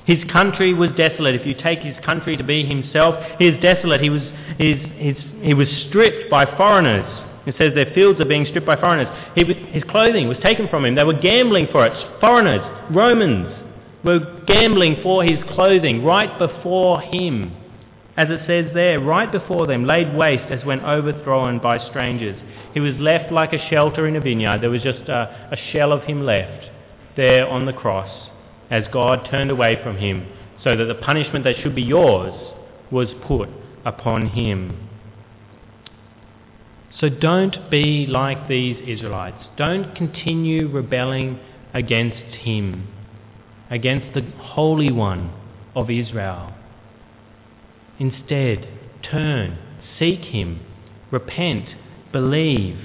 his 0.08 0.24
country 0.32 0.74
was 0.74 0.90
desolate. 0.96 1.36
If 1.36 1.46
you 1.46 1.54
take 1.54 1.80
his 1.80 1.98
country 2.04 2.38
to 2.38 2.44
be 2.44 2.66
himself, 2.66 3.16
he 3.38 3.46
is 3.46 3.62
desolate. 3.62 4.00
He 4.00 4.10
was, 4.10 4.22
he 4.58 5.54
was 5.54 5.68
stripped 5.90 6.32
by 6.32 6.46
foreigners. 6.56 7.06
It 7.46 7.56
says 7.58 7.74
their 7.76 7.94
fields 7.94 8.20
are 8.22 8.26
being 8.26 8.46
stripped 8.46 8.66
by 8.66 8.78
foreigners. 8.78 9.08
He, 9.36 9.44
his 9.44 9.84
clothing 9.84 10.30
was 10.30 10.38
taken 10.42 10.70
from 10.70 10.86
him. 10.86 10.96
They 10.96 11.04
were 11.04 11.20
gambling 11.20 11.68
for 11.74 11.86
it. 11.86 11.92
Foreigners, 12.22 12.62
Romans, 12.90 13.54
were 14.06 14.44
gambling 14.48 14.98
for 15.04 15.26
his 15.26 15.40
clothing 15.56 16.06
right 16.06 16.40
before 16.40 17.02
him. 17.02 17.54
As 18.16 18.30
it 18.30 18.40
says 18.48 18.74
there, 18.74 19.02
right 19.02 19.30
before 19.30 19.68
them, 19.68 19.84
laid 19.84 20.16
waste 20.16 20.50
as 20.50 20.64
when 20.64 20.80
overthrown 20.80 21.60
by 21.60 21.86
strangers. 21.90 22.40
He 22.78 22.82
was 22.82 22.94
left 23.00 23.32
like 23.32 23.54
a 23.54 23.70
shelter 23.72 24.06
in 24.06 24.16
a 24.16 24.22
vineyard. 24.22 24.62
There 24.62 24.70
was 24.70 24.84
just 24.84 25.10
a, 25.10 25.50
a 25.52 25.58
shell 25.72 25.92
of 25.92 26.04
him 26.04 26.22
left 26.22 26.70
there 27.16 27.48
on 27.48 27.66
the 27.66 27.74
cross 27.74 28.30
as 28.70 28.84
God 28.94 29.28
turned 29.32 29.50
away 29.50 29.80
from 29.82 29.98
him, 29.98 30.28
so 30.64 30.78
that 30.78 30.86
the 30.86 30.94
punishment 30.94 31.44
that 31.46 31.56
should 31.64 31.74
be 31.74 31.82
yours 31.82 32.36
was 32.92 33.08
put 33.26 33.50
upon 33.84 34.28
him. 34.28 34.88
So 37.02 37.10
don't 37.10 37.72
be 37.72 38.06
like 38.06 38.48
these 38.48 38.78
Israelites. 38.88 39.44
Don't 39.58 39.96
continue 39.96 40.68
rebelling 40.68 41.40
against 41.74 42.36
him, 42.36 42.90
against 43.72 44.14
the 44.14 44.22
Holy 44.40 44.92
One 44.92 45.34
of 45.76 45.90
Israel. 45.90 46.54
Instead, 47.98 48.68
turn, 49.02 49.58
seek 49.98 50.26
him, 50.26 50.60
repent, 51.10 51.66
believe. 52.12 52.80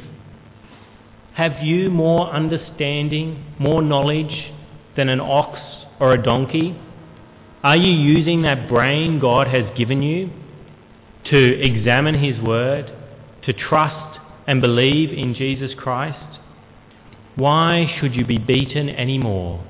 Have 1.34 1.62
you 1.62 1.90
more 1.90 2.28
understanding, 2.30 3.54
more 3.58 3.82
knowledge 3.82 4.52
than 4.96 5.08
an 5.08 5.20
ox 5.20 5.58
or 5.98 6.12
a 6.12 6.22
donkey? 6.22 6.78
Are 7.62 7.76
you 7.76 7.92
using 7.92 8.42
that 8.42 8.68
brain 8.68 9.18
God 9.20 9.46
has 9.46 9.64
given 9.76 10.02
you 10.02 10.30
to 11.30 11.60
examine 11.60 12.22
His 12.22 12.40
Word, 12.40 12.92
to 13.44 13.52
trust 13.52 14.18
and 14.46 14.60
believe 14.60 15.10
in 15.10 15.34
Jesus 15.34 15.72
Christ? 15.76 16.38
Why 17.36 17.96
should 17.98 18.14
you 18.14 18.26
be 18.26 18.38
beaten 18.38 18.90
anymore? 18.90 19.64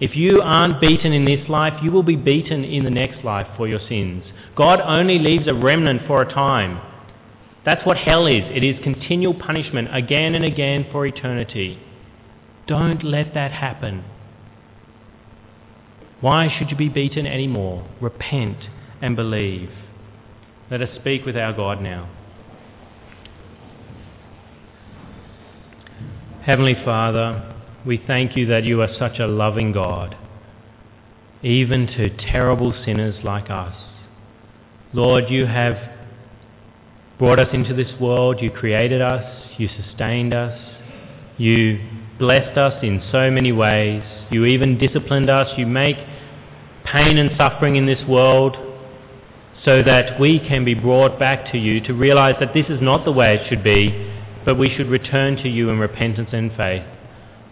If 0.00 0.16
you 0.16 0.42
aren't 0.42 0.80
beaten 0.80 1.12
in 1.12 1.24
this 1.24 1.48
life, 1.48 1.74
you 1.82 1.92
will 1.92 2.02
be 2.02 2.16
beaten 2.16 2.64
in 2.64 2.84
the 2.84 2.90
next 2.90 3.24
life 3.24 3.46
for 3.56 3.68
your 3.68 3.80
sins. 3.88 4.24
God 4.56 4.80
only 4.80 5.18
leaves 5.18 5.46
a 5.46 5.54
remnant 5.54 6.02
for 6.06 6.20
a 6.20 6.32
time. 6.32 6.80
That's 7.64 7.84
what 7.86 7.96
hell 7.96 8.26
is. 8.26 8.42
It 8.54 8.64
is 8.64 8.82
continual 8.82 9.34
punishment 9.34 9.94
again 9.94 10.34
and 10.34 10.44
again 10.44 10.86
for 10.90 11.06
eternity. 11.06 11.78
Don't 12.66 13.04
let 13.04 13.34
that 13.34 13.52
happen. 13.52 14.04
Why 16.20 16.48
should 16.56 16.70
you 16.70 16.76
be 16.76 16.88
beaten 16.88 17.26
any 17.26 17.46
more? 17.48 17.86
Repent 18.00 18.58
and 19.00 19.16
believe. 19.16 19.70
Let 20.70 20.80
us 20.80 20.90
speak 20.96 21.24
with 21.24 21.36
our 21.36 21.52
God 21.52 21.80
now. 21.80 22.08
Heavenly 26.44 26.76
Father, 26.84 27.54
we 27.86 28.02
thank 28.04 28.36
you 28.36 28.46
that 28.46 28.64
you 28.64 28.80
are 28.80 28.88
such 28.98 29.18
a 29.18 29.26
loving 29.26 29.72
God. 29.72 30.16
even 31.42 31.88
to 31.88 32.08
terrible 32.16 32.72
sinners 32.84 33.16
like 33.24 33.50
us. 33.50 33.74
Lord, 34.92 35.24
you 35.28 35.46
have 35.46 35.76
brought 37.22 37.38
us 37.38 37.50
into 37.52 37.72
this 37.72 38.00
world, 38.00 38.42
you 38.42 38.50
created 38.50 39.00
us, 39.00 39.24
you 39.56 39.68
sustained 39.80 40.34
us, 40.34 40.58
you 41.38 41.78
blessed 42.18 42.58
us 42.58 42.82
in 42.82 43.00
so 43.12 43.30
many 43.30 43.52
ways, 43.52 44.02
you 44.32 44.44
even 44.44 44.76
disciplined 44.76 45.30
us, 45.30 45.46
you 45.56 45.64
make 45.64 45.94
pain 46.84 47.18
and 47.18 47.30
suffering 47.36 47.76
in 47.76 47.86
this 47.86 48.04
world 48.08 48.56
so 49.64 49.84
that 49.84 50.18
we 50.18 50.40
can 50.40 50.64
be 50.64 50.74
brought 50.74 51.16
back 51.16 51.52
to 51.52 51.58
you 51.58 51.80
to 51.80 51.94
realize 51.94 52.34
that 52.40 52.54
this 52.54 52.66
is 52.68 52.82
not 52.82 53.04
the 53.04 53.12
way 53.12 53.36
it 53.36 53.48
should 53.48 53.62
be, 53.62 54.12
but 54.44 54.58
we 54.58 54.74
should 54.76 54.88
return 54.88 55.36
to 55.36 55.48
you 55.48 55.70
in 55.70 55.78
repentance 55.78 56.30
and 56.32 56.50
faith. 56.56 56.82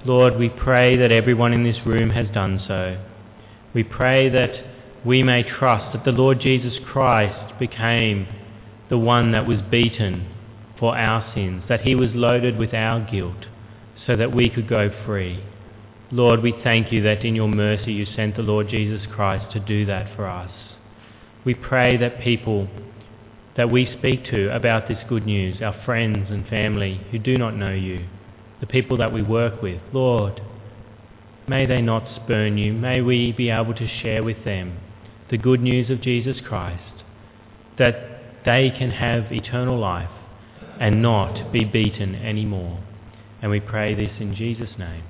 Lord, 0.05 0.37
we 0.37 0.49
pray 0.49 0.97
that 0.97 1.13
everyone 1.13 1.53
in 1.53 1.63
this 1.63 1.87
room 1.87 2.11
has 2.11 2.27
done 2.35 2.61
so. 2.67 3.01
We 3.73 3.85
pray 3.85 4.31
that 4.31 4.51
we 5.07 5.23
may 5.23 5.45
trust 5.45 5.93
that 5.93 6.05
the 6.05 6.11
Lord 6.11 6.41
Jesus 6.41 6.75
Christ 6.91 7.57
became 7.61 8.27
the 8.90 8.98
one 8.98 9.33
that 9.33 9.46
was 9.46 9.61
beaten 9.70 10.29
for 10.79 10.96
our 10.96 11.33
sins, 11.35 11.62
that 11.68 11.83
he 11.83 11.94
was 11.94 12.11
loaded 12.12 12.59
with 12.59 12.74
our 12.74 13.00
guilt 13.11 13.46
so 14.07 14.16
that 14.16 14.35
we 14.35 14.50
could 14.50 14.68
go 14.68 14.90
free. 15.07 15.42
Lord, 16.11 16.42
we 16.42 16.53
thank 16.64 16.92
you 16.92 17.03
that 17.03 17.24
in 17.24 17.37
your 17.37 17.48
mercy 17.48 17.92
you 17.92 18.05
sent 18.05 18.37
the 18.37 18.42
Lord 18.42 18.68
Jesus 18.68 19.03
Christ 19.14 19.53
to 19.53 19.61
do 19.61 19.87
that 19.87 20.16
for 20.16 20.26
us. 20.26 20.50
We 21.44 21.55
pray 21.55 21.96
that 21.98 22.20
people 22.20 22.68
that 23.57 23.70
we 23.70 23.94
speak 23.98 24.24
to 24.26 24.55
about 24.55 24.88
this 24.88 24.98
good 25.09 25.24
news, 25.24 25.62
our 25.62 25.76
friends 25.85 26.31
and 26.31 26.46
family 26.48 27.00
who 27.11 27.18
do 27.18 27.38
not 27.38 27.57
know 27.57 27.72
you, 27.72 28.07
the 28.61 28.66
people 28.66 28.96
that 28.96 29.12
we 29.12 29.22
work 29.22 29.62
with, 29.62 29.81
Lord, 29.92 30.40
may 31.46 31.66
they 31.66 31.81
not 31.81 32.05
spurn 32.16 32.59
you. 32.59 32.72
May 32.72 33.00
we 33.00 33.33
be 33.33 33.50
able 33.50 33.74
to 33.74 33.88
share 34.03 34.24
with 34.24 34.44
them 34.44 34.79
the 35.31 35.38
good 35.38 35.61
news 35.61 35.90
of 35.90 36.00
Jesus 36.00 36.38
Christ, 36.46 37.05
that 37.79 38.10
they 38.44 38.70
can 38.70 38.90
have 38.90 39.33
eternal 39.33 39.79
life 39.79 40.11
and 40.79 41.03
not 41.03 41.53
be 41.53 41.64
beaten 41.64 42.14
anymore. 42.14 42.83
And 43.42 43.50
we 43.50 43.61
pray 43.61 43.94
this 43.94 44.12
in 44.18 44.35
Jesus' 44.35 44.79
name. 44.79 45.05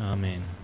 Amen. 0.00 0.57